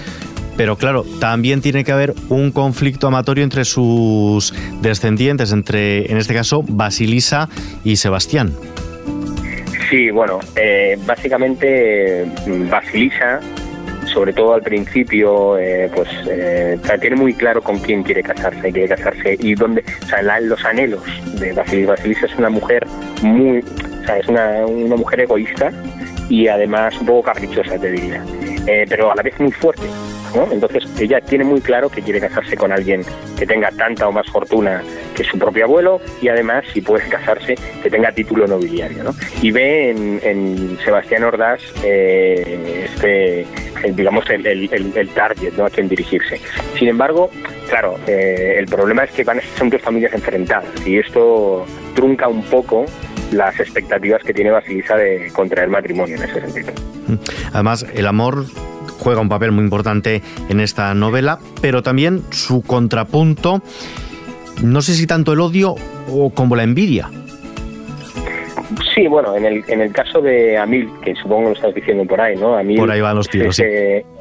pero 0.57 0.77
claro, 0.77 1.05
también 1.21 1.61
tiene 1.61 1.85
que 1.85 1.93
haber 1.93 2.15
un 2.29 2.51
conflicto 2.51 3.07
amatorio 3.07 3.45
entre 3.45 3.65
sus 3.65 4.55
descendientes, 4.83 5.53
entre, 5.53 6.11
en 6.11 6.19
este 6.19 6.35
caso, 6.35 6.63
Basilisa 6.67 7.49
y 7.85 7.97
Sebastián. 7.97 8.53
Sí, 9.91 10.11
bueno, 10.11 10.39
eh, 10.55 10.97
básicamente 11.05 12.25
Basilisa, 12.71 13.41
sobre 14.13 14.33
todo 14.33 14.55
al 14.55 14.63
principio, 14.63 15.59
eh, 15.59 15.91
pues 15.93 16.09
eh, 16.29 16.79
tiene 17.01 17.17
muy 17.17 17.35
claro 17.35 17.61
con 17.61 17.79
quién 17.81 18.05
quiere 18.05 18.23
casarse, 18.23 18.71
quiere 18.71 18.89
casarse 18.89 19.37
y 19.41 19.55
dónde, 19.55 19.83
o 20.05 20.07
sea, 20.07 20.41
los 20.41 20.65
anhelos 20.65 21.03
de 21.41 21.53
Basilisa. 21.53 21.91
Basilisa 21.91 22.27
es 22.27 22.39
una 22.39 22.51
mujer 22.51 22.87
muy, 23.23 23.59
o 23.59 24.07
sea, 24.07 24.19
es 24.19 24.29
una, 24.29 24.65
una 24.67 24.95
mujer 24.97 25.21
egoísta 25.21 25.73
y 26.29 26.47
además 26.47 26.95
un 27.01 27.07
poco 27.07 27.23
caprichosa, 27.25 27.77
te 27.77 27.91
diría, 27.91 28.25
eh, 28.67 28.87
pero 28.89 29.11
a 29.11 29.15
la 29.15 29.23
vez 29.23 29.39
muy 29.41 29.53
fuerte. 29.53 29.87
Entonces 30.53 30.85
ella 31.01 31.21
tiene 31.21 31.45
muy 31.45 31.61
claro 31.61 31.89
que 31.89 32.03
quiere 32.03 32.21
casarse 32.21 32.57
con 32.57 32.73
alguien 32.73 33.03
que 33.37 33.47
tenga 33.47 33.71
tanta 33.73 34.07
o 34.07 34.13
más 34.13 34.29
fortuna 34.29 34.83
que 35.17 35.25
su 35.25 35.39
propio 35.39 35.65
abuelo 35.65 36.01
y 36.23 36.29
además, 36.29 36.65
si 36.73 36.81
puede 36.81 37.09
casarse, 37.09 37.57
que 37.83 37.91
tenga 37.91 38.13
título 38.13 38.47
nobiliario. 38.47 39.03
¿no? 39.03 39.15
Y 39.43 39.51
ve 39.51 39.91
en, 39.91 40.79
Sebastián 40.85 41.25
Ordaz 41.25 41.61
eh, 41.83 42.85
este, 42.85 43.47
digamos, 43.93 44.25
el, 44.31 45.11
target 45.15 45.53
¿no? 45.57 45.67
a 45.67 45.71
quien 45.71 45.89
dirigirse. 45.89 46.41
Sin 46.79 46.89
embargo, 46.89 47.31
claro, 47.69 47.99
eh, 48.07 48.55
el 48.59 48.67
problema 48.67 49.05
es 49.05 49.11
que 49.11 49.25
van, 49.25 49.41
son 49.57 49.71
dos 49.71 49.83
familias 49.83 50.13
enfrentadas 50.15 50.87
y 50.87 50.99
esto 50.99 51.67
trunca 51.95 52.29
un 52.29 52.43
poco 52.45 52.87
las 53.33 53.59
expectativas 53.61 54.23
que 54.23 54.33
tiene 54.33 54.51
Basilisa 54.51 54.97
de 54.97 55.31
contraer 55.33 55.69
matrimonio 55.69 56.17
en 56.17 56.23
ese 56.23 56.41
sentido. 56.41 56.73
Además, 57.53 57.87
el 57.95 58.07
amor 58.07 58.45
juega 58.99 59.21
un 59.21 59.29
papel 59.29 59.53
muy 59.53 59.65
importante 59.65 60.23
en 60.49 60.61
esta 60.61 60.95
novela, 60.95 61.39
pero 61.61 61.83
también 61.83 62.23
su 62.31 62.63
contrapunto, 62.63 63.63
no 64.63 64.83
sé 64.83 64.95
si 64.95 65.07
tanto 65.07 65.33
el 65.33 65.41
odio 65.41 65.75
o 66.09 66.31
como 66.31 66.57
la 66.57 66.63
envidia. 66.63 67.09
Sí, 68.95 69.07
bueno, 69.07 69.37
en 69.37 69.45
el, 69.45 69.65
en 69.69 69.81
el 69.81 69.93
caso 69.93 70.21
de 70.21 70.59
Amil, 70.59 70.89
que 71.03 71.15
supongo 71.17 71.49
lo 71.49 71.55
estás 71.55 71.75
diciendo 71.75 72.05
por 72.05 72.21
ahí, 72.21 72.37
¿no? 72.37 72.57
Amil, 72.57 72.79
por 72.79 72.91
ahí 72.91 73.01
van 73.01 73.17
los 73.17 73.29
tiros, 73.29 73.61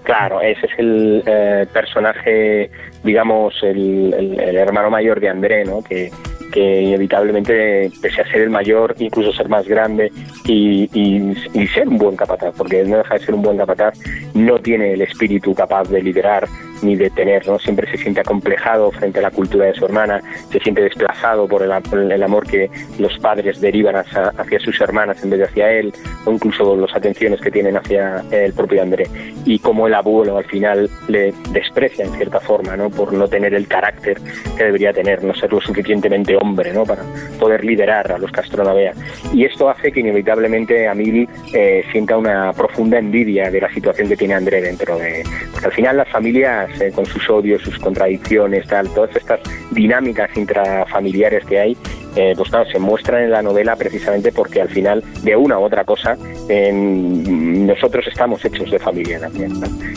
Claro, 0.03 0.41
ese 0.41 0.65
es 0.65 0.71
el 0.79 1.23
eh, 1.25 1.67
personaje, 1.71 2.71
digamos, 3.03 3.53
el, 3.61 4.11
el, 4.39 4.55
hermano 4.57 4.89
mayor 4.89 5.19
de 5.19 5.29
André, 5.29 5.65
¿no? 5.65 5.83
Que, 5.83 6.09
que 6.51 6.81
inevitablemente, 6.81 7.91
pese 8.01 8.21
a 8.21 8.31
ser 8.31 8.41
el 8.41 8.49
mayor, 8.49 8.95
incluso 8.99 9.31
ser 9.33 9.49
más 9.49 9.67
grande 9.67 10.11
y, 10.45 10.89
y, 10.93 11.67
ser 11.67 11.87
un 11.87 11.97
buen 11.97 12.15
capataz, 12.15 12.53
porque 12.57 12.83
no 12.83 12.97
deja 12.97 13.13
de 13.15 13.19
ser 13.19 13.35
un 13.35 13.41
buen 13.41 13.57
capataz, 13.57 13.97
no 14.33 14.59
tiene 14.59 14.93
el 14.93 15.01
espíritu 15.01 15.53
capaz 15.53 15.89
de 15.89 16.01
liderar 16.01 16.47
ni 16.81 16.95
de 16.95 17.09
tener, 17.09 17.47
¿no? 17.47 17.59
Siempre 17.59 17.89
se 17.91 17.97
siente 17.97 18.21
acomplejado 18.21 18.91
frente 18.91 19.19
a 19.19 19.23
la 19.23 19.31
cultura 19.31 19.65
de 19.65 19.73
su 19.73 19.85
hermana, 19.85 20.21
se 20.51 20.59
siente 20.59 20.81
desplazado 20.81 21.47
por 21.47 21.63
el, 21.63 21.71
el 22.11 22.23
amor 22.23 22.47
que 22.47 22.69
los 22.97 23.17
padres 23.19 23.59
derivan 23.61 23.95
hacia, 23.95 24.29
hacia, 24.37 24.59
sus 24.59 24.79
hermanas 24.81 25.23
en 25.23 25.29
vez 25.29 25.39
de 25.39 25.45
hacia 25.45 25.71
él, 25.71 25.93
o 26.25 26.31
incluso 26.31 26.75
las 26.75 26.95
atenciones 26.95 27.41
que 27.41 27.51
tienen 27.51 27.77
hacia 27.77 28.23
el 28.31 28.53
propio 28.53 28.81
André. 28.81 29.07
Y 29.45 29.59
como 29.59 29.87
el 29.87 29.93
abuelo 29.93 30.37
al 30.37 30.45
final 30.45 30.89
le 31.07 31.33
desprecia 31.51 32.05
en 32.05 32.13
cierta 32.13 32.39
forma, 32.39 32.75
¿no? 32.75 32.89
Por 32.89 33.13
no 33.13 33.27
tener 33.27 33.53
el 33.53 33.67
carácter 33.67 34.17
que 34.57 34.63
debería 34.63 34.93
tener, 34.93 35.23
no 35.23 35.33
ser 35.33 35.51
lo 35.51 35.61
suficientemente 35.61 36.35
hombre, 36.35 36.73
¿no? 36.73 36.85
Para 36.85 37.03
poder 37.39 37.63
liderar 37.63 38.11
a 38.11 38.17
los 38.17 38.31
Castronavea. 38.31 38.93
Y 39.33 39.45
esto 39.45 39.69
hace 39.69 39.91
que 39.91 39.99
inevitablemente 39.99 40.87
Amil 40.87 41.27
eh, 41.53 41.83
sienta 41.91 42.17
una 42.17 42.53
profunda 42.53 42.97
envidia 42.97 43.49
de 43.51 43.61
la 43.61 43.73
situación 43.73 44.07
que 44.07 44.17
tiene 44.17 44.33
André 44.33 44.61
dentro 44.61 44.97
de... 44.97 45.23
Porque 45.51 45.67
al 45.67 45.73
final 45.73 45.97
las 45.97 46.09
familias 46.09 46.68
con 46.93 47.05
sus 47.05 47.29
odios, 47.29 47.61
sus 47.61 47.77
contradicciones, 47.79 48.67
tal, 48.67 48.89
todas 48.89 49.15
estas 49.15 49.39
dinámicas 49.71 50.29
intrafamiliares 50.35 51.45
que 51.45 51.59
hay, 51.59 51.77
eh, 52.15 52.33
pues 52.35 52.49
claro, 52.49 52.69
se 52.69 52.79
muestran 52.79 53.23
en 53.23 53.31
la 53.31 53.41
novela 53.41 53.75
precisamente 53.75 54.31
porque 54.31 54.61
al 54.61 54.69
final, 54.69 55.03
de 55.23 55.35
una 55.35 55.59
u 55.59 55.63
otra 55.63 55.83
cosa, 55.83 56.17
nosotros 56.49 58.07
estamos 58.07 58.43
hechos 58.43 58.71
de 58.71 58.79
familia 58.79 59.19
también. 59.19 59.53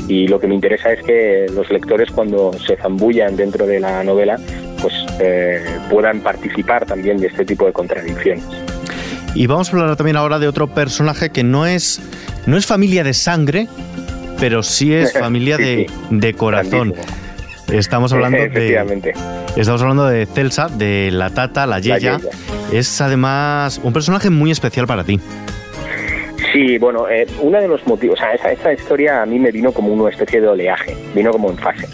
Y 0.09 0.29
lo 0.29 0.39
que 0.39 0.47
me 0.47 0.55
interesa 0.55 0.93
es 0.93 1.03
que 1.03 1.47
los 1.55 1.71
lectores 1.71 2.11
cuando 2.11 2.53
se 2.53 2.77
zambullan 2.77 3.37
dentro 3.37 3.67
de 3.67 3.81
la 3.81 4.05
novela, 4.05 4.39
pues 4.81 4.95
eh, 5.21 5.65
puedan 5.91 6.21
participar 6.21 6.85
también 6.85 7.19
de 7.19 7.29
este 7.29 7.45
tipo 7.45 7.67
de 7.67 7.73
contradicciones. 7.73 8.45
Y 9.35 9.47
vamos 9.47 9.73
a 9.73 9.77
hablar 9.77 9.97
también 9.97 10.17
ahora 10.17 10.39
de 10.39 10.47
otro 10.47 10.69
personaje 10.69 11.31
que 11.31 11.43
no 11.43 11.67
es, 11.67 12.01
no 12.47 12.59
es 12.59 12.67
familia 12.67 13.03
de 13.03 13.15
sangre, 13.15 13.69
pero 14.43 14.65
sí 14.65 14.93
es 14.93 15.13
familia 15.19 15.57
de, 15.57 15.89
de, 16.11 16.35
corazón. 16.35 16.95
Estamos 17.71 18.13
hablando 18.13 18.39
de. 18.39 19.15
Estamos 19.57 19.81
hablando 19.83 20.09
de 20.09 20.27
Celsa, 20.27 20.67
de 20.67 21.11
la 21.13 21.31
Tata, 21.31 21.65
la 21.65 21.79
Yeya. 21.79 22.19
Es 22.73 23.01
además 23.01 23.81
un 23.85 23.93
personaje 23.93 24.31
muy 24.31 24.51
especial 24.51 24.89
para 24.89 25.05
ti. 25.05 25.21
Sí, 26.53 26.77
bueno, 26.79 27.09
eh, 27.09 27.25
uno 27.41 27.61
de 27.61 27.69
los 27.69 27.87
motivos, 27.87 28.19
o 28.19 28.21
sea, 28.21 28.35
esa, 28.35 28.51
esa, 28.51 28.73
historia 28.73 29.23
a 29.23 29.27
mí 29.27 29.39
me 29.39 29.53
vino 29.53 29.71
como 29.71 29.93
una 29.93 30.11
especie 30.11 30.41
de 30.41 30.49
oleaje, 30.49 30.97
vino 31.15 31.31
como 31.31 31.49
en 31.49 31.57
fase. 31.57 31.87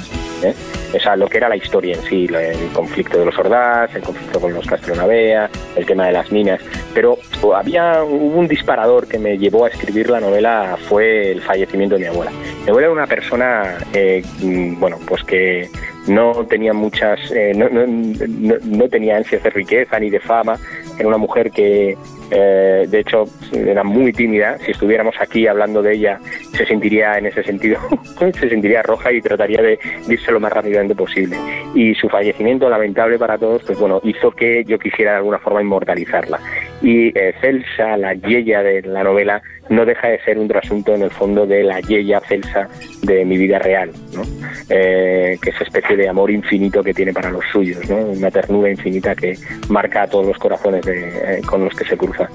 ¿eh? 0.42 0.54
O 0.94 1.00
sea, 1.00 1.16
lo 1.16 1.28
que 1.28 1.38
era 1.38 1.48
la 1.48 1.56
historia 1.56 1.94
en 1.94 2.02
sí, 2.02 2.26
el 2.26 2.68
conflicto 2.72 3.18
de 3.18 3.26
los 3.26 3.38
Ordaz, 3.38 3.94
el 3.94 4.02
conflicto 4.02 4.40
con 4.40 4.54
los 4.54 4.66
Castronavea, 4.66 5.50
el 5.76 5.86
tema 5.86 6.06
de 6.06 6.12
las 6.12 6.32
minas. 6.32 6.60
Pero 6.94 7.18
había 7.54 8.02
un 8.02 8.48
disparador 8.48 9.06
que 9.06 9.18
me 9.18 9.36
llevó 9.36 9.66
a 9.66 9.68
escribir 9.68 10.10
la 10.10 10.20
novela, 10.20 10.76
fue 10.88 11.32
el 11.32 11.42
fallecimiento 11.42 11.96
de 11.96 12.02
mi 12.02 12.06
abuela. 12.06 12.30
Mi 12.64 12.70
abuela 12.70 12.86
era 12.86 12.92
una 12.92 13.06
persona, 13.06 13.76
eh, 13.92 14.22
mm, 14.40 14.80
bueno, 14.80 14.98
pues 15.06 15.22
que 15.24 15.68
no 16.08 16.46
tenía 16.46 16.72
muchas, 16.72 17.18
eh, 17.30 17.52
no, 17.54 17.68
no, 17.68 17.86
no, 17.86 18.88
tenía 18.88 19.16
ansias 19.16 19.42
de 19.42 19.50
riqueza 19.50 19.98
ni 19.98 20.10
de 20.10 20.20
fama, 20.20 20.58
era 20.98 21.08
una 21.08 21.18
mujer 21.18 21.50
que 21.50 21.96
eh, 22.30 22.86
de 22.88 23.00
hecho, 23.00 23.24
era 23.52 23.82
muy 23.84 24.12
tímida. 24.12 24.58
Si 24.58 24.72
estuviéramos 24.72 25.14
aquí 25.20 25.46
hablando 25.46 25.82
de 25.82 25.94
ella, 25.94 26.20
se 26.52 26.66
sentiría 26.66 27.16
en 27.18 27.26
ese 27.26 27.42
sentido, 27.42 27.80
se 28.18 28.48
sentiría 28.48 28.82
roja 28.82 29.12
y 29.12 29.20
trataría 29.20 29.62
de 29.62 29.78
irse 30.08 30.30
lo 30.32 30.40
más 30.40 30.52
rápidamente 30.52 30.94
posible. 30.94 31.36
Y 31.74 31.94
su 31.94 32.08
fallecimiento, 32.08 32.68
lamentable 32.68 33.18
para 33.18 33.38
todos, 33.38 33.62
pues 33.64 33.78
bueno, 33.78 34.00
hizo 34.04 34.30
que 34.30 34.64
yo 34.64 34.78
quisiera 34.78 35.12
de 35.12 35.16
alguna 35.18 35.38
forma 35.38 35.62
inmortalizarla. 35.62 36.38
Y 36.82 37.08
eh, 37.18 37.34
Celsa, 37.40 37.96
la 37.96 38.14
yeya 38.14 38.62
de 38.62 38.82
la 38.82 39.02
novela, 39.02 39.42
no 39.68 39.84
deja 39.84 40.08
de 40.08 40.20
ser 40.20 40.38
un 40.38 40.48
trasunto 40.48 40.94
en 40.94 41.02
el 41.02 41.10
fondo 41.10 41.46
de 41.46 41.64
la 41.64 41.80
yeya 41.80 42.20
Celsa 42.20 42.68
de 43.02 43.24
mi 43.24 43.36
vida 43.36 43.58
real, 43.58 43.90
¿no? 44.14 44.22
Eh, 44.68 45.38
que 45.42 45.50
es 45.50 45.60
especie 45.60 45.96
de 45.96 46.08
amor 46.08 46.30
infinito 46.30 46.82
que 46.82 46.94
tiene 46.94 47.12
para 47.12 47.30
los 47.30 47.44
suyos, 47.52 47.88
¿no? 47.88 47.96
una 47.96 48.30
ternura 48.30 48.70
infinita 48.70 49.14
que 49.14 49.36
marca 49.68 50.02
a 50.02 50.06
todos 50.06 50.26
los 50.26 50.38
corazones 50.38 50.84
de, 50.84 51.40
con 51.46 51.64
los 51.64 51.74
que 51.74 51.84
se 51.84 51.96
cruza. 51.96 52.28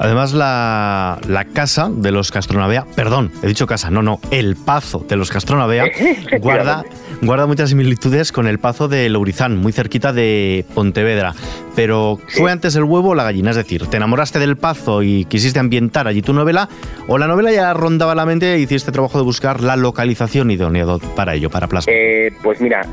Además, 0.00 0.32
la, 0.32 1.18
casa 1.52 1.90
de 1.90 2.12
los 2.12 2.30
Castronavea, 2.30 2.86
perdón, 2.94 3.32
he 3.42 3.46
dicho 3.46 3.66
casa, 3.66 3.90
no, 3.90 4.02
no, 4.02 4.20
el 4.30 4.56
pazo 4.56 5.04
de 5.08 5.16
los 5.16 5.30
Castronavea 5.30 5.86
guarda, 6.40 6.84
guarda 7.22 7.46
muchas 7.46 7.70
similitudes 7.70 8.30
con 8.30 8.46
el 8.46 8.58
pazo 8.58 8.86
de 8.86 9.08
Lourizán, 9.08 9.56
muy 9.56 9.72
cerquita 9.72 10.12
de 10.12 10.64
Pontevedra. 10.74 11.34
Pero 11.74 12.18
¿fue 12.28 12.50
antes 12.50 12.74
el 12.76 12.84
huevo 12.84 13.10
o 13.10 13.14
la 13.14 13.22
gallina? 13.24 13.50
Es 13.50 13.56
decir, 13.56 13.86
¿te 13.86 13.96
enamoraste 13.96 14.38
del 14.38 14.56
pazo 14.56 15.02
y 15.02 15.24
quisiste 15.26 15.58
ambientar 15.58 16.08
allí 16.08 16.22
tu 16.22 16.32
novela? 16.32 16.68
¿O 17.06 17.18
la 17.18 17.26
novela 17.26 17.52
ya 17.52 17.72
rondaba 17.72 18.14
la 18.14 18.26
mente 18.26 18.54
e 18.54 18.58
hiciste 18.58 18.90
trabajo 18.90 19.18
de 19.18 19.24
buscar 19.24 19.62
la 19.62 19.76
localización 19.76 20.50
idónea 20.50 20.86
para 21.14 21.34
ello, 21.34 21.50
para 21.50 21.68
plasmar? 21.68 21.94
Eh, 21.94 22.32
pues 22.42 22.60
mira, 22.60 22.84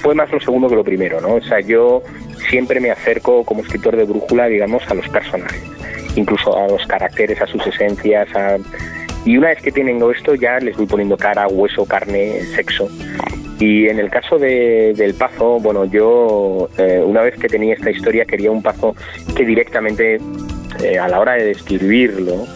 fue 0.00 0.14
más 0.14 0.30
lo 0.30 0.40
segundo 0.40 0.68
que 0.68 0.76
lo 0.76 0.84
primero, 0.84 1.20
¿no? 1.20 1.34
O 1.36 1.42
sea, 1.42 1.60
yo 1.60 2.02
siempre 2.50 2.80
me 2.80 2.90
acerco 2.90 3.44
como 3.44 3.62
escritor 3.62 3.96
de 3.96 4.04
brújula, 4.04 4.46
digamos, 4.46 4.82
a 4.88 4.94
los 4.94 5.08
personajes 5.08 5.73
incluso 6.16 6.56
a 6.56 6.68
los 6.68 6.86
caracteres, 6.86 7.40
a 7.40 7.46
sus 7.46 7.66
esencias. 7.66 8.28
Y 9.24 9.38
una 9.38 9.48
vez 9.48 9.62
que 9.62 9.72
tienen 9.72 10.02
esto, 10.10 10.34
ya 10.34 10.58
les 10.58 10.76
voy 10.76 10.86
poniendo 10.86 11.16
cara, 11.16 11.46
hueso, 11.48 11.86
carne, 11.86 12.40
sexo. 12.54 12.88
Y 13.58 13.88
en 13.88 13.98
el 13.98 14.10
caso 14.10 14.38
del 14.38 15.14
Pazo, 15.14 15.60
bueno, 15.60 15.84
yo 15.84 16.68
eh, 16.76 17.02
una 17.04 17.22
vez 17.22 17.36
que 17.38 17.48
tenía 17.48 17.74
esta 17.74 17.90
historia 17.90 18.24
quería 18.24 18.50
un 18.50 18.62
Pazo 18.62 18.94
que 19.34 19.44
directamente 19.44 20.18
eh, 20.82 20.98
a 20.98 21.08
la 21.08 21.20
hora 21.20 21.34
de 21.34 21.44
describirlo 21.44 22.46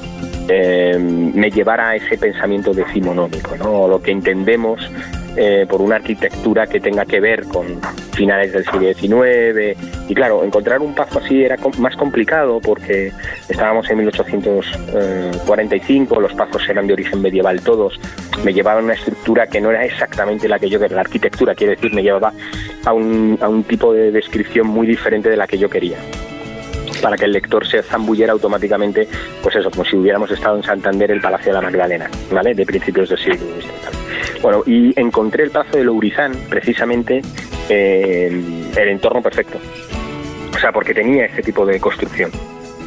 eh, 0.48 0.98
me 0.98 1.50
llevara 1.50 1.90
a 1.90 1.96
ese 1.96 2.18
pensamiento 2.18 2.74
decimonómico, 2.74 3.56
¿no? 3.56 3.86
lo 3.86 4.02
que 4.02 4.10
entendemos 4.10 4.80
eh, 5.40 5.66
por 5.68 5.80
una 5.80 5.95
arquitectura 5.95 6.66
que 6.66 6.80
tenga 6.80 7.07
que 7.07 7.21
ver 7.21 7.45
con 7.45 7.80
finales 8.12 8.52
del 8.52 8.64
siglo 8.64 8.92
XIX. 8.92 9.78
Y 10.09 10.14
claro, 10.14 10.42
encontrar 10.42 10.80
un 10.80 10.97
pazo 10.97 11.21
así 11.21 11.45
era 11.45 11.54
más 11.78 11.95
complicado 11.95 12.59
porque 12.61 13.12
estábamos 13.49 13.88
en 13.88 13.99
1845, 13.99 16.21
los 16.21 16.35
pazos 16.35 16.68
eran 16.68 16.88
de 16.88 16.95
origen 16.95 17.23
medieval 17.23 17.61
todos, 17.61 18.00
me 18.45 18.52
llevaban 18.52 18.87
una 18.87 18.95
estructura 18.95 19.47
que 19.47 19.61
no 19.61 19.71
era 19.71 19.85
exactamente 19.85 20.49
la 20.49 20.59
que 20.59 20.68
yo 20.68 20.80
quería, 20.80 20.97
la 20.97 21.02
arquitectura 21.02 21.54
quiere 21.54 21.76
decir, 21.76 21.95
me 21.95 22.02
llevaba 22.02 22.33
a 22.85 22.92
un, 22.92 23.38
a 23.40 23.49
un 23.49 23.62
tipo 23.62 23.92
de 23.92 24.11
descripción 24.11 24.66
muy 24.66 24.88
diferente 24.88 25.30
de 25.30 25.37
la 25.37 25.47
que 25.47 25.57
yo 25.57 25.71
quería 25.71 25.99
para 27.00 27.16
que 27.16 27.26
el 27.26 27.33
lector 27.33 27.64
se 27.64 27.80
zambullera 27.80 28.33
automáticamente, 28.33 29.07
pues 29.40 29.54
eso, 29.54 29.71
como 29.71 29.85
si 29.85 29.95
hubiéramos 29.95 30.33
estado 30.33 30.57
en 30.57 30.64
Santander, 30.64 31.12
el 31.12 31.21
Palacio 31.21 31.52
de 31.52 31.54
la 31.54 31.61
Magdalena, 31.61 32.11
¿vale? 32.33 32.54
De 32.54 32.66
principios 32.66 33.11
del 33.11 33.21
siglo 33.21 33.47
bueno, 34.42 34.62
y 34.66 34.99
encontré 34.99 35.45
el 35.45 35.50
Pazo 35.50 35.76
de 35.76 35.85
Lourizán 35.85 36.33
precisamente 36.49 37.23
en 37.68 38.71
el 38.76 38.88
entorno 38.88 39.23
perfecto. 39.23 39.59
O 40.54 40.59
sea, 40.59 40.73
porque 40.73 40.95
tenía 40.95 41.26
ese 41.26 41.42
tipo 41.42 41.64
de 41.66 41.78
construcción. 41.78 42.30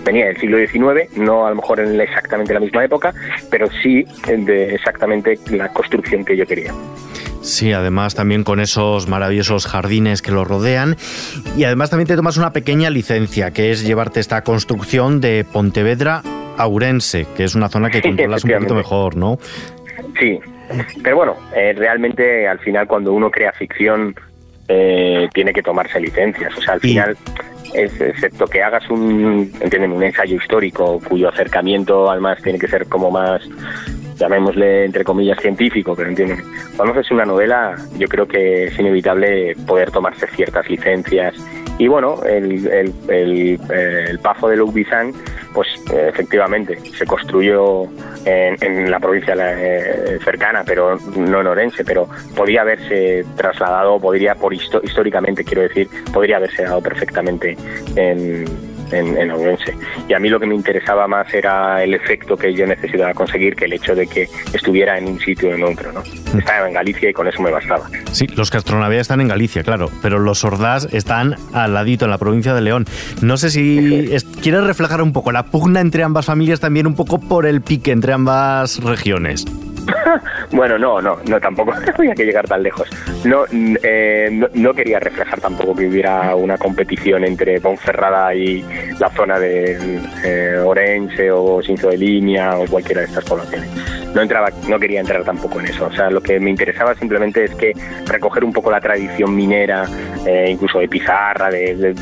Venía 0.04 0.26
del 0.26 0.38
siglo 0.38 0.58
XIX, 0.58 1.16
no 1.16 1.46
a 1.46 1.52
lo 1.52 1.58
mejor 1.58 1.80
en 1.80 2.00
exactamente 2.02 2.54
la 2.54 2.60
misma 2.60 2.84
época, 2.84 3.14
pero 3.50 3.70
sí 3.84 4.04
de 4.26 4.74
exactamente 4.74 5.38
la 5.52 5.70
construcción 5.70 6.26
que 6.26 6.36
yo 6.36 6.46
quería. 6.48 6.74
Sí, 7.42 7.72
además 7.74 8.14
también 8.14 8.44
con 8.44 8.60
esos 8.60 9.08
maravillosos 9.08 9.66
jardines 9.66 10.22
que 10.22 10.32
lo 10.32 10.44
rodean. 10.44 10.96
Y 11.58 11.64
además 11.64 11.90
también 11.90 12.08
te 12.08 12.16
tomas 12.16 12.38
una 12.38 12.54
pequeña 12.54 12.90
licencia, 12.90 13.52
que 13.52 13.72
es 13.72 13.86
llevarte 13.86 14.20
esta 14.20 14.44
construcción 14.44 15.22
de 15.22 15.46
Pontevedra 15.52 16.22
Aurense, 16.58 17.28
que 17.36 17.44
es 17.44 17.56
una 17.56 17.70
zona 17.70 17.90
que 17.90 18.02
controlas 18.02 18.44
un 18.44 18.52
poquito 18.52 18.76
mejor, 18.76 19.16
¿no? 19.16 19.40
Sí, 20.20 20.40
pero 21.04 21.16
bueno, 21.16 21.36
eh, 21.56 21.74
realmente 21.76 22.48
al 22.48 22.60
final 22.60 22.88
cuando 22.88 23.14
uno 23.14 23.30
crea 23.30 23.52
ficción 23.52 24.16
eh, 24.68 25.28
tiene 25.34 25.54
que 25.54 25.62
tomarse 25.62 26.00
licencias. 26.00 26.58
O 26.58 26.62
sea, 26.62 26.76
al 26.76 26.80
final, 26.80 27.18
excepto 27.74 28.46
que 28.48 28.64
hagas 28.64 28.90
un, 28.90 29.52
¿entienden? 29.60 29.92
un 29.92 30.04
ensayo 30.04 30.38
histórico 30.38 31.00
cuyo 31.08 31.30
acercamiento 31.30 32.10
además 32.10 32.42
tiene 32.42 32.60
que 32.60 32.68
ser 32.68 32.86
como 32.88 33.12
más 33.12 33.42
llamémosle 34.22 34.86
entre 34.86 35.04
comillas 35.04 35.40
científico, 35.40 35.96
pero 35.96 36.10
entienden. 36.10 36.44
Cuando 36.78 36.94
haces 36.94 37.12
una 37.12 37.26
novela, 37.26 37.76
yo 37.98 38.08
creo 38.08 38.28
que 38.28 38.66
es 38.66 38.80
inevitable 38.80 39.56
poder 39.66 39.92
tomarse 39.92 40.28
ciertas 40.28 40.70
licencias 40.70 41.34
y 41.82 41.88
bueno, 41.88 42.22
el, 42.24 42.68
el, 42.68 42.94
el, 43.10 44.20
Pafo 44.20 44.48
de 44.48 44.56
Lubizán, 44.56 45.12
pues 45.52 45.68
efectivamente 45.92 46.78
se 46.96 47.08
construyó 47.08 47.86
en, 48.24 48.92
la 48.92 49.00
provincia 49.00 49.34
eh, 49.36 50.20
cercana, 50.24 50.64
pero 50.64 51.00
no 51.18 51.42
en 51.42 51.48
Orense, 51.48 51.84
pero 51.84 52.08
podría 52.36 52.62
haberse 52.62 53.26
trasladado, 53.36 54.00
podría, 54.00 54.36
por 54.36 54.54
históricamente 54.54 55.44
quiero 55.44 55.64
decir, 55.64 55.88
podría 56.14 56.38
haberse 56.38 56.62
dado 56.62 56.82
perfectamente 56.82 57.58
en 57.96 58.46
en, 58.92 59.18
en 59.18 59.32
Y 60.08 60.14
a 60.14 60.20
mí 60.20 60.30
lo 60.30 60.40
que 60.40 60.46
me 60.46 60.56
interesaba 60.56 61.08
más 61.08 61.34
era 61.34 61.84
el 61.84 61.94
efecto 61.94 62.38
que 62.38 62.54
yo 62.54 62.66
necesitaba 62.66 63.14
conseguir 63.14 63.56
que 63.56 63.66
el 63.66 63.74
hecho 63.74 63.96
de 63.96 64.08
que 64.08 64.28
estuviera 64.54 64.98
en 64.98 65.08
un 65.08 65.20
sitio 65.20 65.50
o 65.50 65.54
en 65.54 65.64
otro. 65.64 65.92
¿no? 65.92 66.02
Mm. 66.34 66.40
Estaba 66.40 66.68
en 66.68 66.74
Galicia 66.74 67.10
y 67.10 67.14
con 67.14 67.28
eso 67.28 67.42
me 67.42 67.52
bastaba. 67.52 67.90
Sí, 68.12 68.28
los 68.28 68.50
Castronavea 68.50 69.02
están 69.02 69.22
en 69.22 69.28
Galicia, 69.28 69.64
claro, 69.64 69.90
pero 70.02 70.20
los 70.20 70.44
Ordaz 70.44 70.88
están 70.94 71.36
al 71.54 71.74
ladito, 71.74 72.06
en 72.06 72.12
la 72.12 72.18
provincia 72.18 72.54
de 72.54 72.62
León. 72.62 72.86
No 73.22 73.38
sé 73.38 73.50
si 73.50 74.10
quieres 74.42 74.64
reflejar 74.64 75.02
un 75.02 75.14
poco 75.14 75.32
la 75.32 75.46
pugna 75.46 75.82
entre 75.82 76.04
ambas 76.04 76.26
familias, 76.26 76.60
también 76.60 76.88
un 76.88 76.96
poco 76.96 77.20
por 77.20 77.46
el 77.46 77.62
pique 77.62 77.92
entre 77.92 78.14
ambas 78.14 78.84
regiones. 78.84 79.46
bueno, 80.52 80.78
no, 80.78 81.02
no, 81.02 81.18
no, 81.28 81.40
tampoco 81.40 81.74
había 81.98 82.16
que 82.16 82.26
llegar 82.26 82.48
tan 82.48 82.64
lejos. 82.64 82.88
Eh, 83.84 84.30
no, 84.32 84.48
no, 84.54 84.74
quería 84.74 85.00
reflejar 85.00 85.40
tampoco 85.40 85.76
que 85.76 85.88
hubiera 85.88 86.36
una 86.36 86.58
competición 86.58 87.24
entre 87.24 87.60
Ponferrada 87.60 88.34
y 88.34 88.64
la 89.00 89.10
zona 89.10 89.40
de 89.40 90.00
eh, 90.24 90.58
Orense 90.64 91.32
o 91.32 91.62
Cinto 91.62 91.90
de 91.90 91.98
Línea 91.98 92.58
o 92.58 92.66
cualquiera 92.68 93.02
de 93.02 93.08
estas 93.08 93.26
poblaciones. 93.26 94.01
No 94.14 94.22
entraba, 94.22 94.50
no 94.68 94.78
quería 94.78 95.00
entrar 95.00 95.24
tampoco 95.24 95.60
en 95.60 95.68
eso. 95.68 95.86
O 95.86 95.92
sea, 95.92 96.10
lo 96.10 96.22
que 96.22 96.40
me 96.40 96.50
interesaba 96.50 96.96
simplemente 96.96 97.46
es 97.46 97.56
que 97.56 97.74
recoger 98.06 98.44
un 98.44 98.52
poco 98.52 98.70
la 98.70 98.82
tradición 98.82 99.34
minera, 99.36 99.88
eh, 100.26 100.48
incluso 100.50 100.80
de 100.80 100.88
pizarra, 100.88 101.50
de, 101.50 101.96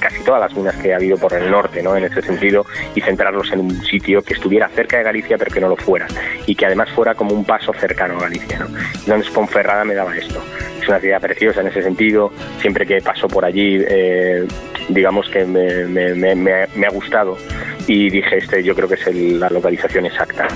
casi 0.00 0.22
todas 0.24 0.40
las 0.40 0.54
minas 0.56 0.76
que 0.76 0.92
ha 0.92 0.96
habido 0.96 1.16
por 1.16 1.32
el 1.34 1.50
norte, 1.50 1.82
¿no? 1.82 1.96
En 1.96 2.04
ese 2.04 2.22
sentido, 2.22 2.64
y 2.94 3.00
centrarlos 3.00 3.52
en 3.52 3.60
un 3.60 3.84
sitio 3.84 4.22
que 4.22 4.34
estuviera 4.34 4.68
cerca 4.68 4.98
de 4.98 5.02
Galicia, 5.02 5.36
pero 5.36 5.52
que 5.52 5.60
no 5.60 5.68
lo 5.68 5.76
fuera, 5.76 6.06
y 6.46 6.54
que 6.54 6.66
además 6.66 6.90
fuera 6.90 7.14
como 7.14 7.34
un 7.34 7.44
paso 7.44 7.72
cercano 7.72 8.16
a 8.16 8.22
Galicia, 8.22 8.60
¿no? 8.60 8.66
Entonces 9.00 9.30
Ponferrada 9.32 9.84
me 9.84 9.94
daba 9.94 10.16
esto. 10.16 10.40
Es 10.80 10.88
una 10.88 11.00
ciudad 11.00 11.20
preciosa 11.20 11.62
en 11.62 11.68
ese 11.68 11.82
sentido. 11.82 12.30
Siempre 12.60 12.86
que 12.86 13.00
paso 13.00 13.26
por 13.26 13.44
allí, 13.44 13.82
eh, 13.88 14.46
digamos 14.88 15.28
que 15.30 15.44
me, 15.44 16.86
ha 16.86 16.90
gustado 16.90 17.36
y 17.86 18.10
dije, 18.10 18.38
este 18.38 18.62
yo 18.62 18.74
creo 18.74 18.88
que 18.88 18.94
es 18.94 19.14
la 19.14 19.48
localización 19.48 20.06
exacta 20.06 20.46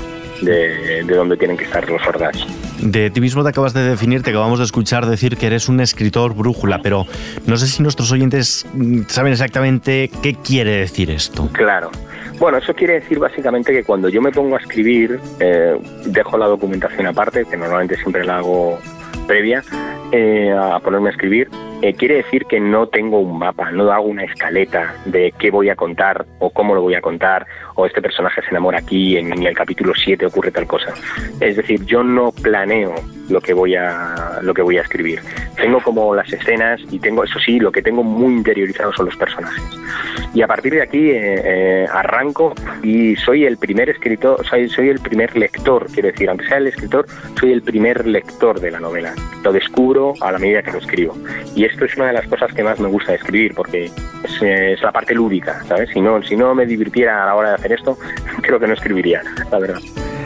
de, 0.43 1.05
de 1.05 1.15
donde 1.15 1.37
tienen 1.37 1.57
que 1.57 1.65
estar 1.65 1.89
los 1.89 2.05
ordaz. 2.07 2.37
De 2.81 3.11
ti 3.11 3.21
mismo 3.21 3.43
te 3.43 3.49
acabas 3.49 3.75
de 3.75 3.83
definir, 3.83 4.23
te 4.23 4.31
acabamos 4.31 4.59
de 4.59 4.65
escuchar 4.65 5.07
decir 5.07 5.37
que 5.37 5.47
eres 5.47 5.69
un 5.69 5.81
escritor 5.81 6.35
brújula, 6.35 6.81
pero 6.83 7.07
no 7.47 7.57
sé 7.57 7.67
si 7.67 7.83
nuestros 7.83 8.13
oyentes 8.13 8.67
mm, 8.73 9.03
saben 9.09 9.33
exactamente 9.33 10.11
qué 10.23 10.35
quiere 10.35 10.77
decir 10.77 11.11
esto. 11.11 11.49
Claro. 11.53 11.91
Bueno, 12.39 12.59
eso 12.59 12.73
quiere 12.73 13.01
decir 13.01 13.19
básicamente 13.19 13.73
que 13.73 13.83
cuando 13.83 14.09
yo 14.09 14.23
me 14.23 14.31
pongo 14.31 14.57
a 14.57 14.61
escribir, 14.61 15.19
eh, 15.41 15.77
dejo 16.07 16.39
la 16.39 16.47
documentación 16.47 17.07
aparte, 17.07 17.45
que 17.45 17.57
normalmente 17.57 17.97
siempre 17.97 18.25
la 18.25 18.39
hago 18.39 18.79
previa, 19.27 19.65
eh, 20.13 20.53
a 20.57 20.79
ponerme 20.79 21.09
a 21.09 21.13
escribir, 21.13 21.49
eh, 21.83 21.95
quiere 21.95 22.17
decir 22.17 22.45
que 22.47 22.61
no 22.61 22.89
tengo 22.89 23.21
un 23.21 23.39
mapa, 23.39 23.71
no 23.71 23.91
hago 23.93 24.07
una 24.07 24.25
escaleta 24.25 24.95
de 25.05 25.33
qué 25.39 25.51
voy 25.51 25.71
a 25.71 25.77
contar 25.77 26.27
o 26.39 26.51
cómo 26.51 26.75
lo 26.75 26.83
voy 26.83 26.95
a 26.95 27.01
contar 27.01 27.47
o 27.75 27.87
este 27.87 28.03
personaje 28.03 28.43
se 28.43 28.51
enamora 28.51 28.79
aquí, 28.79 29.17
en, 29.17 29.33
en 29.33 29.45
el 29.45 29.55
capítulo 29.55 29.93
7 29.95 30.27
ocurre 30.27 30.51
tal 30.51 30.67
cosa. 30.67 30.93
Es 31.41 31.57
decir, 31.57 31.85
yo 31.85 32.03
no 32.03 32.33
planeo 32.33 32.95
lo 33.29 33.41
que 33.41 33.53
voy 33.53 33.75
a 33.75 34.41
lo 34.43 34.55
que 34.55 34.63
voy 34.63 34.79
a 34.79 34.83
escribir. 34.83 35.21
Tengo 35.57 35.81
como 35.81 36.15
las 36.15 36.33
escenas 36.33 36.81
y 36.91 36.99
tengo 36.99 37.25
eso 37.25 37.39
sí, 37.39 37.59
lo 37.59 37.73
que 37.73 37.83
tengo 37.83 38.03
muy 38.03 38.33
interiorizado 38.35 38.93
son 38.93 39.07
los 39.07 39.17
personajes. 39.17 39.63
Y 40.35 40.43
a 40.43 40.47
partir 40.47 40.75
de 40.75 40.83
aquí 40.83 41.11
eh, 41.11 41.43
eh, 41.45 41.87
arranco 41.93 42.55
y 42.83 43.17
soy 43.17 43.45
el 43.45 43.57
primer 43.57 43.89
escritor, 43.91 44.45
soy, 44.47 44.69
soy 44.69 44.89
el 44.89 45.01
primer 45.01 45.37
lector, 45.37 45.87
quiero 45.93 46.09
decir, 46.09 46.29
aunque 46.29 46.47
sea 46.47 46.59
el 46.59 46.69
escritor, 46.69 47.07
soy 47.39 47.53
el 47.53 47.63
primer 47.63 48.07
lector 48.07 48.61
de 48.61 48.71
la 48.71 48.81
novela. 48.81 49.15
Lo 49.43 49.53
descubro 49.53 50.15
a 50.21 50.33
la 50.33 50.39
medida 50.39 50.63
que 50.63 50.73
lo 50.73 50.79
escribo. 50.79 51.17
Y 51.55 51.65
esto 51.69 51.85
es 51.85 51.97
una 51.97 52.09
de 52.09 52.13
las 52.15 52.27
cosas 52.27 52.53
que 52.53 52.63
más 52.63 52.79
me 52.81 52.89
gusta 52.89 53.13
de 53.13 53.19
escribir 53.19 53.55
porque 53.55 53.87
es, 53.87 54.43
es 54.43 54.83
la 54.83 54.93
parte 54.93 55.15
lúdica, 55.15 55.63
¿sabes? 55.67 55.91
Si 55.91 56.01
no, 56.01 56.23
si 56.23 56.37
no 56.37 56.55
me 56.55 56.67
divirtiera 56.67 57.23
a 57.23 57.27
la 57.27 57.35
hora 57.35 57.51
de 57.51 57.55
hacer 57.57 57.73
esto, 57.73 57.99
creo 58.43 58.59
que 58.59 58.67
no 58.67 58.75
escribiría, 58.75 59.23
la 59.51 59.59
verdad. 59.59 59.81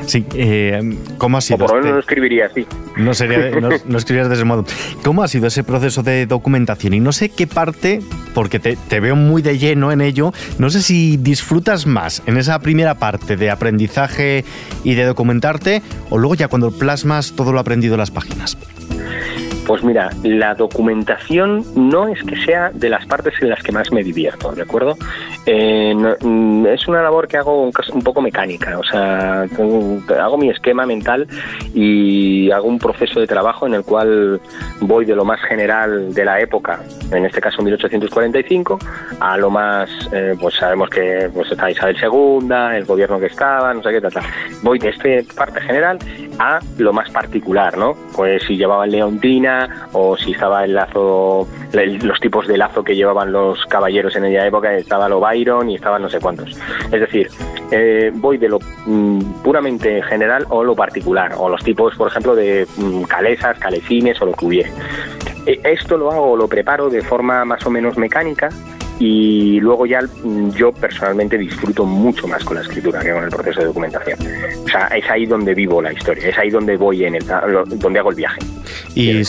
Sí, 0.07 0.27
eh, 0.35 0.97
¿cómo 1.19 1.39
ha 1.39 1.41
sido? 1.41 1.65
O 1.65 1.69
por 1.69 1.77
lo 1.77 1.83
menos 1.83 1.87
este 1.87 1.93
no 1.93 2.01
escribiría 2.01 2.47
así. 2.47 2.67
No, 2.97 3.15
sería, 3.15 3.51
no, 3.87 3.99
escribirías 3.99 4.29
de 4.29 4.35
ese 4.35 4.45
modo. 4.45 4.65
¿Cómo 5.05 5.23
ha 5.23 5.29
sido 5.29 5.47
ese 5.47 5.65
proceso 5.65 6.03
de 6.03 6.27
documentación? 6.27 6.95
Y 6.95 7.01
no 7.01 7.13
sé 7.13 7.29
qué 7.29 7.47
parte, 7.47 8.01
porque 8.35 8.59
te, 8.59 8.77
te, 8.77 9.01
veo 9.01 9.17
muy 9.17 9.43
de 9.43 9.59
lleno 9.59 9.93
en 9.93 10.01
ello, 10.01 10.33
no 10.59 10.71
sé 10.71 10.83
si 10.83 11.17
disfrutas 11.17 11.87
más 11.87 12.23
en 12.27 12.37
esa 12.37 12.59
primera 12.61 12.97
parte 12.97 13.37
de 13.37 13.51
aprendizaje 13.51 14.45
y 14.85 14.95
de 14.95 15.05
documentarte, 15.05 15.83
o 16.11 16.19
luego 16.19 16.35
ya 16.35 16.49
cuando 16.49 16.71
plasmas 16.71 17.33
todo 17.33 17.53
lo 17.53 17.61
aprendido 17.61 17.95
en 17.95 18.01
las 18.01 18.11
páginas. 18.11 18.59
Pues 19.73 19.85
mira, 19.85 20.11
la 20.23 20.55
documentación 20.55 21.65
no 21.75 22.07
es 22.07 22.23
que 22.25 22.37
sea 22.45 22.71
de 22.75 22.91
las 22.91 23.07
partes 23.07 23.33
en 23.41 23.49
las 23.49 23.63
que 23.63 23.73
más 23.73 23.91
me 23.91 24.05
divierto, 24.05 24.53
¿de 24.53 24.61
acuerdo? 24.61 24.99
Eh, 25.47 25.95
mm, 25.95 26.67
es 26.67 26.87
una 26.89 27.03
labor 27.03 27.27
que 27.27 27.39
hago 27.39 27.63
un, 27.63 28.03
poco 28.03 28.21
mecánica, 28.21 28.79
o 28.79 28.85
sea, 28.85 29.47
hago 30.21 30.37
mi 30.37 30.51
esquema 30.51 30.85
mental 30.85 31.27
y 31.73 32.51
hago 32.51 32.69
un 32.69 32.79
proceso 32.79 33.19
de 33.19 33.27
trabajo 33.27 33.67
en 33.67 33.73
el 33.73 33.83
cual 33.83 34.43
voy 34.81 35.07
de 35.07 35.17
lo 35.17 35.25
más 35.25 35.41
general 35.41 36.13
de 36.13 36.23
la 36.27 36.39
época, 36.39 36.83
en 37.11 37.25
este 37.25 37.41
caso 37.41 37.63
1845, 37.63 38.79
a 39.21 39.39
lo 39.39 39.49
más, 39.49 39.89
eh, 40.13 40.35
pues 40.39 40.55
sabemos 40.57 40.91
que 40.91 41.31
pues 41.33 41.51
está 41.51 41.71
Isabel 41.71 41.97
II, 41.97 42.77
el 42.77 42.85
gobierno 42.85 43.19
que 43.19 43.27
estaba, 43.27 43.73
no 43.73 43.83
sé 43.83 43.91
qué, 43.91 44.03
tal, 44.03 44.13
tal. 44.13 44.25
Voy 44.63 44.79
de 44.79 44.91
esta 44.91 45.35
parte 45.35 45.63
general 45.63 45.99
a 46.39 46.61
lo 46.77 46.93
más 46.93 47.09
particular, 47.11 47.79
¿no? 47.79 47.97
Pues 48.15 48.43
si 48.43 48.59
llevaba 48.59 48.87
leontina 48.87 49.62
o 49.93 50.17
si 50.17 50.33
estaba 50.33 50.65
el 50.65 50.75
lazo, 50.75 51.47
los 51.73 52.21
tipos 52.21 52.47
de 52.47 52.57
lazo 52.57 52.83
que 52.83 52.97
llevaban 52.97 53.33
los 53.33 53.65
caballeros 53.67 54.15
en 54.17 54.25
aquella 54.25 54.47
época, 54.47 54.75
estaba 54.75 55.09
lo 55.09 55.21
Byron 55.21 55.71
y 55.71 55.77
estaban 55.77 56.03
no 56.03 56.11
sé 56.11 56.21
cuántos. 56.21 56.57
Es 56.91 57.01
decir, 57.01 57.29
eh, 57.71 58.11
voy 58.15 58.39
de 58.39 58.49
lo 58.49 58.59
mm, 58.87 59.43
puramente 59.43 60.03
general 60.03 60.47
o 60.49 60.65
lo 60.65 60.75
particular, 60.75 61.35
o 61.37 61.49
los 61.49 61.63
tipos, 61.63 61.95
por 61.97 62.09
ejemplo, 62.09 62.35
de 62.35 62.67
mm, 62.77 63.03
calesas, 63.03 63.59
calesines 63.59 64.21
o 64.21 64.27
lo 64.27 64.33
que 64.33 64.45
hubiere. 64.45 64.73
E, 65.47 65.61
esto 65.65 65.97
lo 65.97 66.11
hago, 66.13 66.37
lo 66.37 66.49
preparo 66.49 66.89
de 66.89 67.03
forma 67.03 67.45
más 67.45 67.65
o 67.67 67.71
menos 67.71 67.97
mecánica 67.97 68.49
y 68.99 69.61
luego 69.61 69.87
ya 69.87 70.01
mm, 70.01 70.51
yo 70.51 70.73
personalmente 70.73 71.39
disfruto 71.39 71.85
mucho 71.85 72.27
más 72.27 72.45
con 72.45 72.57
la 72.57 72.63
escritura 72.63 73.01
que 73.01 73.13
con 73.13 73.25
el 73.25 73.31
proceso 73.31 73.61
de 73.61 73.67
documentación. 73.67 74.19
O 74.65 74.69
sea, 74.69 74.87
es 74.89 75.09
ahí 75.11 75.27
donde 75.27 75.55
vivo 75.55 75.83
la 75.83 75.93
historia, 75.93 76.29
es 76.29 76.39
ahí 76.39 76.51
donde 76.51 76.77
voy, 76.77 77.05
en 77.05 77.17
el, 77.17 77.25
donde 77.79 77.99
hago 77.99 78.11
el 78.11 78.17
viaje. 78.17 78.39
Y, 78.95 79.23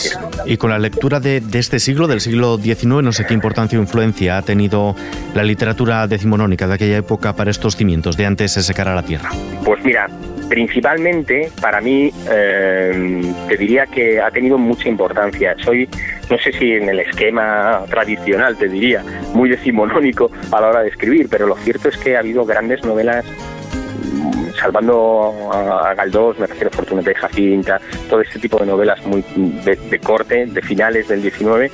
y 0.46 0.56
con 0.56 0.70
la 0.70 0.78
lectura 0.78 1.20
de, 1.20 1.40
de, 1.40 1.58
este 1.58 1.78
siglo, 1.78 2.06
del 2.06 2.20
siglo 2.20 2.58
XIX, 2.58 3.02
no 3.02 3.12
sé 3.12 3.24
qué 3.26 3.34
importancia 3.34 3.78
o 3.78 3.82
influencia 3.82 4.38
ha 4.38 4.42
tenido 4.42 4.94
la 5.34 5.42
literatura 5.42 6.06
decimonónica 6.06 6.66
de 6.66 6.74
aquella 6.74 6.98
época 6.98 7.34
para 7.34 7.50
estos 7.50 7.76
cimientos 7.76 8.16
de 8.16 8.26
antes 8.26 8.54
de 8.54 8.62
secar 8.62 8.88
a 8.88 8.94
la 8.94 9.02
tierra. 9.02 9.30
Pues 9.64 9.82
mira, 9.84 10.08
principalmente 10.48 11.50
para 11.60 11.80
mí 11.80 12.12
eh, 12.30 13.32
te 13.48 13.56
diría 13.56 13.86
que 13.86 14.20
ha 14.20 14.30
tenido 14.30 14.58
mucha 14.58 14.88
importancia. 14.88 15.56
Soy, 15.64 15.88
no 16.30 16.38
sé 16.38 16.52
si 16.52 16.72
en 16.72 16.88
el 16.88 17.00
esquema 17.00 17.84
tradicional 17.88 18.56
te 18.56 18.68
diría, 18.68 19.02
muy 19.32 19.48
decimonónico 19.48 20.30
a 20.50 20.60
la 20.60 20.68
hora 20.68 20.82
de 20.82 20.88
escribir, 20.88 21.28
pero 21.30 21.46
lo 21.46 21.56
cierto 21.56 21.88
es 21.88 21.96
que 21.96 22.16
ha 22.16 22.20
habido 22.20 22.44
grandes 22.44 22.84
novelas 22.84 23.24
mm, 23.24 24.50
salvando 24.58 25.50
a 25.52 25.94
Galdós, 25.94 26.38
me 26.38 26.46
refiero 26.46 26.70
a 26.72 26.76
Fortunata 26.76 27.10
y 27.10 27.14
Jacinta, 27.14 27.80
todo 28.08 28.20
este 28.20 28.38
tipo 28.38 28.58
de 28.58 28.66
novelas 28.66 29.04
muy 29.06 29.24
de, 29.36 29.98
corte, 29.98 30.46
de 30.46 30.62
finales 30.62 31.08
del 31.08 31.22
19, 31.22 31.70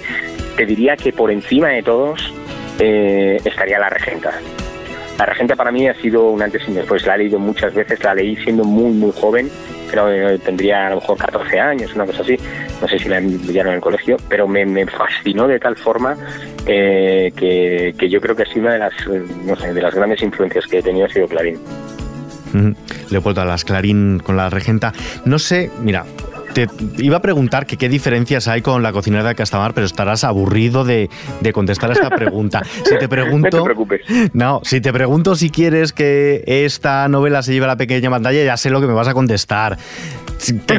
te 0.56 0.66
diría 0.66 0.96
que 0.96 1.12
por 1.12 1.30
encima 1.30 1.68
de 1.68 1.82
todos 1.82 2.32
eh, 2.78 3.40
estaría 3.44 3.78
La 3.78 3.88
Regenta. 3.88 4.32
La 5.20 5.26
Regenta 5.26 5.54
para 5.54 5.70
mí 5.70 5.86
ha 5.86 5.92
sido 6.00 6.30
un 6.30 6.40
antes 6.40 6.66
y 6.66 6.72
después. 6.72 7.04
La 7.04 7.16
he 7.16 7.18
leído 7.18 7.38
muchas 7.38 7.74
veces, 7.74 8.02
la 8.02 8.14
leí 8.14 8.36
siendo 8.36 8.64
muy, 8.64 8.90
muy 8.90 9.12
joven 9.12 9.50
creo 9.90 10.06
que 10.06 10.38
tendría 10.38 10.86
a 10.86 10.90
lo 10.90 10.96
mejor 10.96 11.18
14 11.18 11.60
años, 11.60 11.94
una 11.94 12.06
cosa 12.06 12.22
así, 12.22 12.36
no 12.80 12.88
sé 12.88 12.98
si 12.98 13.08
la 13.08 13.18
enviaron 13.18 13.72
en 13.72 13.76
el 13.76 13.82
colegio, 13.82 14.16
pero 14.28 14.46
me, 14.46 14.86
fascinó 14.86 15.46
de 15.48 15.58
tal 15.58 15.76
forma 15.76 16.16
eh, 16.64 17.32
que, 17.36 18.08
yo 18.08 18.20
creo 18.20 18.36
que 18.36 18.44
es 18.44 18.56
una 18.56 18.72
de 18.72 18.78
las, 18.78 18.92
sé, 19.60 19.74
de 19.74 19.82
las 19.82 19.94
grandes 19.94 20.22
influencias 20.22 20.66
que 20.66 20.78
he 20.78 20.82
tenido 20.82 21.06
ha 21.06 21.08
sido 21.08 21.28
Clarín. 21.28 21.58
Leopoldo 23.10 23.42
Alas, 23.42 23.64
Clarín 23.64 24.20
con 24.20 24.36
la 24.36 24.48
regenta. 24.48 24.92
No 25.24 25.38
sé, 25.38 25.70
mira, 25.82 26.04
te 26.52 26.68
iba 26.98 27.18
a 27.18 27.22
preguntar 27.22 27.66
que 27.66 27.76
qué 27.76 27.88
diferencias 27.88 28.48
hay 28.48 28.62
con 28.62 28.82
la 28.82 28.92
cocinera 28.92 29.24
de 29.24 29.34
Castamar, 29.34 29.74
pero 29.74 29.86
estarás 29.86 30.24
aburrido 30.24 30.84
de, 30.84 31.08
contestar 31.52 31.90
a 31.90 31.92
esta 31.94 32.10
pregunta. 32.10 32.62
Si 32.84 32.98
te 32.98 33.08
pregunto, 33.08 33.48
no 33.58 33.58
te 33.58 33.64
preocupes. 33.64 34.00
No, 34.32 34.60
si 34.64 34.80
te 34.80 34.92
pregunto 34.92 35.36
si 35.36 35.50
quieres 35.50 35.92
que 35.92 36.42
esta 36.46 37.08
novela 37.08 37.42
se 37.42 37.52
lleve 37.52 37.64
a 37.66 37.68
la 37.68 37.76
pequeña 37.76 38.10
pantalla, 38.10 38.42
ya 38.44 38.56
sé 38.56 38.70
lo 38.70 38.80
que 38.80 38.86
me 38.86 38.92
vas 38.92 39.08
a 39.08 39.14
contestar. 39.14 39.78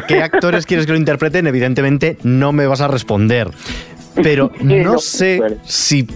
¿Qué, 0.07 0.21
actores 0.23 0.65
quieres 0.65 0.85
que 0.85 0.91
lo 0.91 0.97
interpreten? 0.97 1.47
Evidentemente 1.47 2.17
no 2.23 2.51
me 2.51 2.67
vas 2.67 2.81
a 2.81 2.87
responder. 2.87 3.49
Pero 4.15 4.51
no 4.61 4.99
sé 4.99 5.39
si 5.65 6.07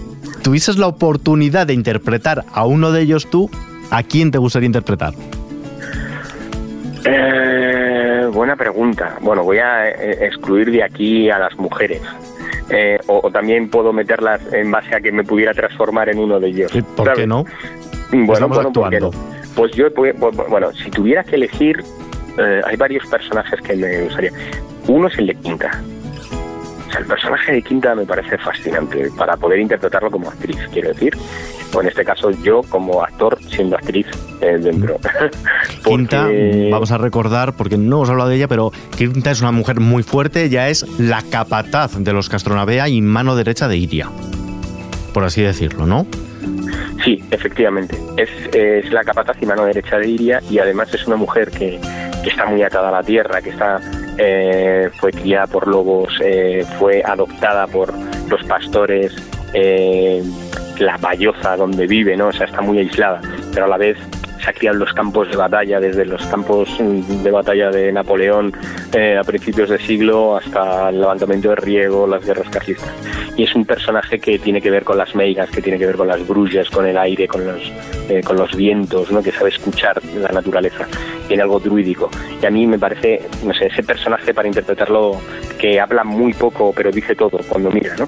tuvieses 0.41 0.77
la 0.77 0.87
oportunidad 0.87 1.67
de 1.67 1.73
interpretar 1.73 2.45
a 2.51 2.65
uno 2.65 2.91
de 2.91 3.01
ellos 3.01 3.29
tú, 3.29 3.49
¿a 3.89 4.03
quién 4.03 4.31
te 4.31 4.37
gustaría 4.37 4.67
interpretar? 4.67 5.13
Eh, 7.05 7.84
buena 8.35 8.55
pregunta. 8.55 9.17
Bueno, 9.21 9.43
voy 9.43 9.57
a 9.57 9.89
eh, 9.89 10.25
excluir 10.25 10.69
de 10.69 10.83
aquí 10.83 11.29
a 11.29 11.39
las 11.39 11.57
mujeres. 11.57 12.01
Eh, 12.69 12.99
o, 13.07 13.31
también 13.31 13.69
puedo 13.69 13.93
meterlas 13.93 14.41
en 14.53 14.69
base 14.69 14.93
a 14.95 14.99
que 14.99 15.11
me 15.11 15.23
pudiera 15.23 15.53
transformar 15.53 16.09
en 16.09 16.19
uno 16.19 16.39
de 16.39 16.47
ellos. 16.49 16.71
¿Por 16.95 17.13
qué 17.13 17.25
no? 17.25 17.45
Bueno, 18.11 18.47
bueno 18.47 18.67
actuando. 18.67 19.11
Pues 19.55 19.71
yo, 19.71 19.91
pues, 19.93 20.13
bueno, 20.19 20.71
si 20.73 20.91
tuviera 20.91 21.23
que 21.23 21.35
elegir, 21.35 21.83
hay 22.65 22.75
varios 22.75 23.07
personajes 23.07 23.61
que 23.61 23.75
me 23.75 24.01
gustaría. 24.03 24.31
Uno 24.87 25.07
es 25.07 25.17
el 25.17 25.27
de 25.27 25.35
Quinta. 25.35 25.81
O 26.87 26.91
sea, 26.91 26.99
el 26.99 27.05
personaje 27.07 27.53
de 27.53 27.61
Quinta 27.61 27.95
me 27.95 28.05
parece 28.05 28.37
fascinante 28.37 29.09
para 29.17 29.37
poder 29.37 29.59
interpretarlo 29.59 30.11
como 30.11 30.29
actriz, 30.29 30.57
quiero 30.71 30.89
decir 30.89 31.15
o 31.75 31.81
en 31.81 31.87
este 31.87 32.05
caso 32.05 32.31
yo 32.31 32.61
como 32.69 33.03
actor 33.03 33.37
siendo 33.49 33.75
actriz 33.75 34.07
eh, 34.41 34.57
dentro. 34.59 34.97
Quinta, 35.83 36.27
vamos 36.71 36.91
a 36.91 36.97
recordar, 36.97 37.53
porque 37.53 37.77
no 37.77 37.97
hemos 37.97 38.09
hablado 38.09 38.29
de 38.29 38.37
ella, 38.37 38.47
pero 38.47 38.71
Quinta 38.97 39.31
es 39.31 39.41
una 39.41 39.51
mujer 39.51 39.79
muy 39.79 40.03
fuerte, 40.03 40.49
ya 40.49 40.69
es 40.69 40.87
la 40.99 41.21
capataz 41.29 41.97
de 41.97 42.13
los 42.13 42.29
Castronavea 42.29 42.87
y 42.89 43.01
mano 43.01 43.35
derecha 43.35 43.67
de 43.67 43.77
Iria, 43.77 44.09
por 45.13 45.23
así 45.23 45.41
decirlo, 45.41 45.85
¿no? 45.85 46.07
Sí, 47.03 47.23
efectivamente. 47.29 47.97
Es, 48.17 48.29
es 48.53 48.91
la 48.91 49.03
capataz 49.03 49.37
y 49.41 49.45
mano 49.45 49.65
derecha 49.65 49.97
de 49.97 50.09
Iria 50.09 50.41
y 50.49 50.59
además 50.59 50.93
es 50.93 51.05
una 51.05 51.17
mujer 51.17 51.51
que, 51.51 51.79
que 52.23 52.29
está 52.29 52.45
muy 52.45 52.63
atada 52.63 52.89
a 52.89 52.91
la 52.91 53.03
tierra, 53.03 53.41
que 53.41 53.49
está 53.49 53.79
eh, 54.17 54.89
fue 54.95 55.11
criada 55.11 55.45
por 55.47 55.67
lobos, 55.67 56.13
eh, 56.23 56.65
fue 56.79 57.03
adoptada 57.05 57.67
por 57.67 57.93
los 58.29 58.43
pastores, 58.45 59.13
eh, 59.53 60.23
la 60.79 60.97
Bayoza 60.97 61.55
donde 61.55 61.87
vive, 61.87 62.15
¿no? 62.17 62.27
O 62.27 62.33
sea, 62.33 62.45
está 62.45 62.61
muy 62.61 62.79
aislada, 62.79 63.21
pero 63.53 63.65
a 63.65 63.69
la 63.69 63.77
vez 63.77 63.97
se 64.43 64.49
ha 64.49 64.53
criado 64.53 64.75
en 64.75 64.79
los 64.81 64.93
campos 64.93 65.29
de 65.29 65.37
batalla, 65.37 65.79
desde 65.79 66.05
los 66.05 66.23
campos 66.27 66.69
de 66.79 67.31
batalla 67.31 67.71
de 67.71 67.91
Napoleón 67.91 68.53
eh, 68.93 69.17
a 69.17 69.23
principios 69.23 69.69
de 69.69 69.79
siglo 69.79 70.37
hasta 70.37 70.89
el 70.89 70.99
levantamiento 70.99 71.49
de 71.49 71.55
Riego, 71.55 72.05
las 72.05 72.23
guerras 72.23 72.49
carlistas. 72.49 72.91
Y 73.35 73.43
es 73.43 73.55
un 73.55 73.65
personaje 73.65 74.19
que 74.19 74.37
tiene 74.39 74.61
que 74.61 74.69
ver 74.69 74.83
con 74.83 74.97
las 74.97 75.15
meigas, 75.15 75.49
que 75.49 75.61
tiene 75.61 75.79
que 75.79 75.87
ver 75.87 75.95
con 75.95 76.07
las 76.07 76.25
brullas, 76.27 76.69
con 76.69 76.85
el 76.85 76.97
aire, 76.97 77.27
con 77.27 77.45
los, 77.45 77.71
eh, 78.07 78.21
con 78.23 78.37
los 78.37 78.55
vientos, 78.55 79.11
¿no? 79.11 79.21
que 79.23 79.31
sabe 79.31 79.49
escuchar 79.49 79.99
la 80.15 80.29
naturaleza. 80.29 80.87
Tiene 81.27 81.43
algo 81.43 81.59
druídico. 81.59 82.09
Y 82.41 82.45
a 82.45 82.49
mí 82.49 82.67
me 82.67 82.77
parece, 82.77 83.21
no 83.43 83.53
sé, 83.53 83.67
ese 83.67 83.83
personaje 83.83 84.33
para 84.33 84.47
interpretarlo 84.47 85.19
que 85.57 85.79
habla 85.79 86.03
muy 86.03 86.33
poco 86.33 86.73
pero 86.75 86.91
dice 86.91 87.15
todo 87.15 87.39
cuando 87.49 87.71
mira, 87.71 87.95
¿no? 87.97 88.07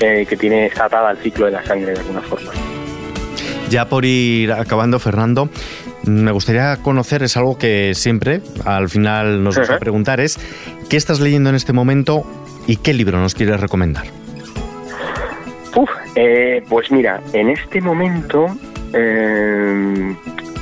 Eh, 0.00 0.26
que 0.28 0.36
tiene 0.36 0.66
está 0.66 0.86
atada 0.86 1.10
al 1.10 1.18
ciclo 1.18 1.46
de 1.46 1.52
la 1.52 1.64
sangre 1.64 1.92
de 1.92 2.00
alguna 2.00 2.20
forma. 2.22 2.50
Ya 3.70 3.86
por 3.86 4.04
ir 4.04 4.52
acabando, 4.52 4.98
Fernando, 4.98 5.50
me 6.04 6.32
gustaría 6.32 6.76
conocer, 6.78 7.22
es 7.22 7.36
algo 7.36 7.58
que 7.58 7.92
siempre 7.94 8.40
al 8.64 8.88
final 8.88 9.42
nos 9.42 9.58
gusta 9.58 9.78
preguntar, 9.78 10.20
es 10.20 10.38
¿qué 10.88 10.96
estás 10.96 11.20
leyendo 11.20 11.50
en 11.50 11.56
este 11.56 11.72
momento 11.72 12.22
y 12.66 12.76
qué 12.76 12.94
libro 12.94 13.18
nos 13.18 13.34
quieres 13.34 13.60
recomendar? 13.60 14.04
Uf, 15.76 15.90
eh, 16.16 16.62
pues 16.68 16.90
mira, 16.90 17.20
en 17.32 17.50
este 17.50 17.80
momento 17.80 18.46
eh, 18.94 20.14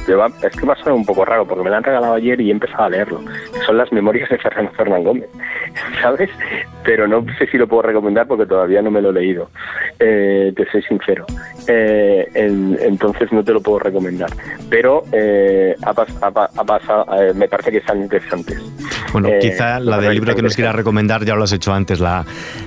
es 0.06 0.56
que 0.56 0.66
va 0.66 0.74
a 0.74 0.76
sonar 0.76 0.94
un 0.94 1.04
poco 1.04 1.24
raro 1.24 1.46
porque 1.46 1.64
me 1.64 1.70
lo 1.70 1.76
han 1.76 1.82
regalado 1.82 2.14
ayer 2.14 2.40
y 2.40 2.48
he 2.48 2.52
empezado 2.52 2.84
a 2.84 2.90
leerlo. 2.90 3.20
Son 3.64 3.76
las 3.76 3.90
memorias 3.92 4.28
de 4.28 4.38
Fernando 4.38 4.72
Fernán 4.72 5.04
Gómez, 5.04 5.28
¿sabes? 6.02 6.30
Pero 6.84 7.06
no 7.06 7.24
sé 7.38 7.46
si 7.46 7.58
lo 7.58 7.66
puedo 7.66 7.82
recomendar 7.82 8.26
porque 8.26 8.46
todavía 8.46 8.82
no 8.82 8.90
me 8.90 9.00
lo 9.00 9.10
he 9.10 9.14
leído, 9.14 9.50
eh, 9.98 10.52
te 10.54 10.70
soy 10.70 10.82
sincero. 10.82 11.26
Eh, 11.66 12.28
entonces 12.34 13.32
no 13.32 13.42
te 13.42 13.52
lo 13.52 13.60
puedo 13.60 13.80
recomendar. 13.80 14.30
Pero 14.70 15.02
eh, 15.12 15.74
ha, 15.82 15.92
pasado, 15.92 17.06
me 17.34 17.48
parece 17.48 17.72
que 17.72 17.78
están 17.78 18.02
interesantes. 18.02 18.62
Bueno, 19.12 19.28
quizá 19.40 19.80
la 19.80 19.98
del 19.98 20.14
libro 20.14 20.34
que 20.34 20.42
nos 20.42 20.54
quieras 20.54 20.74
recomendar 20.74 21.24
ya 21.24 21.34
lo 21.34 21.44
has 21.44 21.52
hecho 21.52 21.72
antes, 21.72 22.00
la, 22.00 22.24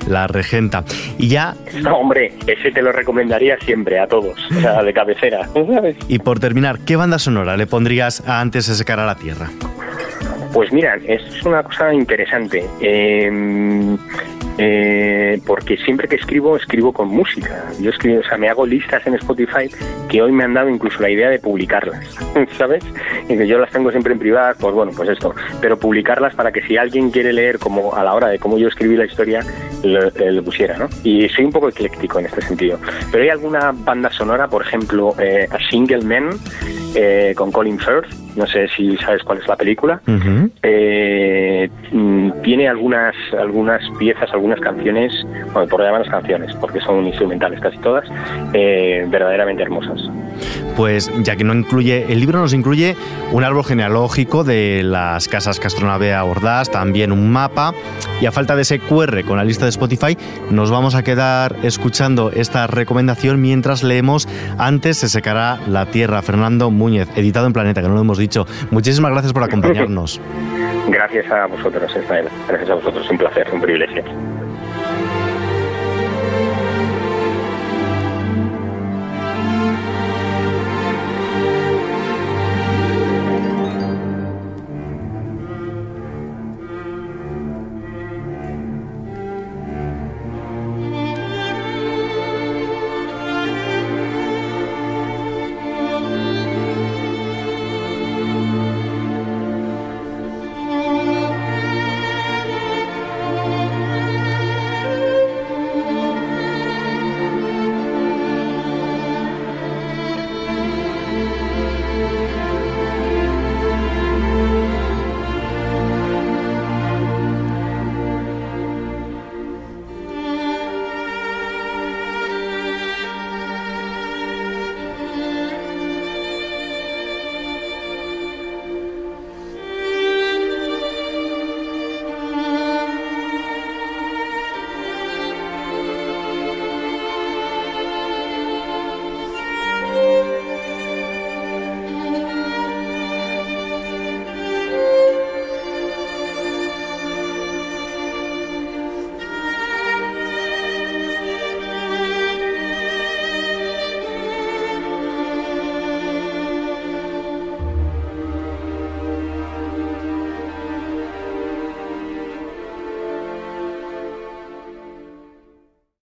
la 0.07 0.27
Regenta. 0.27 0.83
Y 1.17 1.27
ya... 1.27 1.55
No, 1.81 1.97
hombre, 1.97 2.33
ese 2.47 2.71
te 2.71 2.81
lo 2.81 2.91
recomendaría 2.91 3.57
siempre 3.59 3.99
a 3.99 4.07
todos, 4.07 4.37
o 4.51 4.59
sea, 4.59 4.83
de 4.83 4.93
cabecera. 4.93 5.47
Y 6.07 6.19
por 6.19 6.39
terminar, 6.39 6.79
¿qué 6.85 6.95
bandas 6.95 7.27
sonora 7.29 7.55
le 7.55 7.67
pondrías 7.67 8.27
antes 8.27 8.65
de 8.67 8.73
secar 8.73 8.99
a 8.99 9.05
la 9.05 9.13
tierra? 9.13 9.51
Pues 10.51 10.73
mira, 10.73 10.95
es 11.05 11.45
una 11.45 11.61
cosa 11.61 11.93
interesante. 11.93 12.65
Em, 12.81 13.95
eh, 14.61 15.39
porque 15.45 15.77
siempre 15.77 16.09
que 16.09 16.17
escribo, 16.17 16.57
escribo 16.57 16.91
con 16.91 17.07
música. 17.07 17.71
Yo 17.79 17.91
escribo, 17.91 18.19
o 18.19 18.23
sea, 18.23 18.37
me 18.37 18.49
hago 18.49 18.65
listas 18.65 19.07
en 19.07 19.15
Spotify 19.15 19.69
que 20.09 20.21
hoy 20.21 20.33
me 20.33 20.43
han 20.43 20.53
dado 20.53 20.67
incluso 20.67 21.01
la 21.01 21.09
idea 21.09 21.29
de 21.29 21.39
publicarlas, 21.39 22.05
¿sabes? 22.57 22.83
Y 23.29 23.37
que 23.37 23.47
yo 23.47 23.57
las 23.57 23.71
tengo 23.71 23.89
siempre 23.89 24.11
en 24.11 24.19
privado, 24.19 24.55
pues 24.59 24.73
bueno, 24.73 24.91
pues 24.93 25.07
esto. 25.07 25.33
Pero 25.61 25.79
publicarlas 25.79 26.35
para 26.35 26.51
que 26.51 26.61
si 26.63 26.75
alguien 26.75 27.09
quiere 27.09 27.31
leer 27.31 27.57
como 27.57 27.95
a 27.95 28.03
la 28.03 28.13
hora 28.13 28.27
de 28.27 28.37
cómo 28.37 28.57
yo 28.57 28.67
escribí 28.67 28.97
la 28.97 29.05
historia, 29.05 29.45
lo, 29.83 30.43
pusiera, 30.43 30.77
¿no? 30.77 30.89
Y 31.05 31.29
soy 31.29 31.45
un 31.45 31.53
poco 31.53 31.69
ecléctico 31.69 32.19
en 32.19 32.25
este 32.25 32.41
sentido. 32.41 32.79
Pero 33.13 33.23
hay 33.23 33.29
alguna 33.29 33.71
banda 33.73 34.11
sonora, 34.11 34.49
por 34.49 34.63
ejemplo, 34.63 35.15
eh, 35.19 35.47
A 35.49 35.57
Single 35.69 36.01
Man, 36.01 36.31
eh, 36.95 37.33
con 37.33 37.51
Colin 37.51 37.79
Firth, 37.79 38.11
no 38.35 38.45
sé 38.45 38.67
si 38.69 38.97
sabes 38.97 39.23
cuál 39.23 39.37
es 39.37 39.47
la 39.47 39.55
película, 39.55 40.01
eh, 40.63 41.69
tiene 42.43 42.67
algunas, 42.67 43.15
algunas 43.37 43.81
piezas, 43.97 44.31
algunas 44.33 44.59
canciones, 44.59 45.11
bueno, 45.53 45.67
por 45.67 45.81
llamarlas 45.81 46.09
canciones, 46.09 46.53
porque 46.55 46.79
son 46.81 47.05
instrumentales 47.05 47.59
casi 47.59 47.77
todas, 47.79 48.05
eh, 48.53 49.05
verdaderamente 49.09 49.63
hermosas. 49.63 50.01
Pues 50.75 51.11
ya 51.23 51.35
que 51.35 51.43
no 51.43 51.53
incluye, 51.53 52.05
el 52.09 52.19
libro 52.19 52.39
nos 52.39 52.53
incluye 52.53 52.95
un 53.31 53.43
árbol 53.43 53.65
genealógico 53.65 54.43
de 54.43 54.81
las 54.83 55.27
casas 55.27 55.59
Castronavea 55.59 56.23
Ordaz, 56.23 56.69
también 56.69 57.11
un 57.11 57.31
mapa, 57.31 57.73
y 58.21 58.25
a 58.25 58.31
falta 58.31 58.55
de 58.55 58.61
ese 58.61 58.79
QR 58.79 59.23
con 59.25 59.37
la 59.37 59.43
lista 59.43 59.65
de 59.65 59.69
Spotify, 59.69 60.17
nos 60.49 60.71
vamos 60.71 60.95
a 60.95 61.03
quedar 61.03 61.55
escuchando 61.63 62.31
esta 62.31 62.67
recomendación 62.67 63.41
mientras 63.41 63.83
leemos 63.83 64.27
Antes 64.57 64.97
se 64.97 65.09
secará 65.09 65.59
la 65.67 65.85
tierra, 65.85 66.21
Fernando 66.21 66.71
Muñez, 66.71 67.09
editado 67.15 67.47
en 67.47 67.53
Planeta, 67.53 67.81
que 67.81 67.87
no 67.87 67.95
lo 67.95 68.01
hemos 68.01 68.17
dicho. 68.17 68.45
Muchísimas 68.71 69.11
gracias 69.11 69.33
por 69.33 69.43
acompañarnos. 69.43 70.21
Gracias 70.89 71.31
a 71.31 71.45
vosotros, 71.45 71.78
Gracias 72.47 72.69
a 72.69 72.75
vosotros, 72.75 73.09
un 73.09 73.17
placer, 73.17 73.47
un 73.51 73.61
privilegio. 73.61 74.03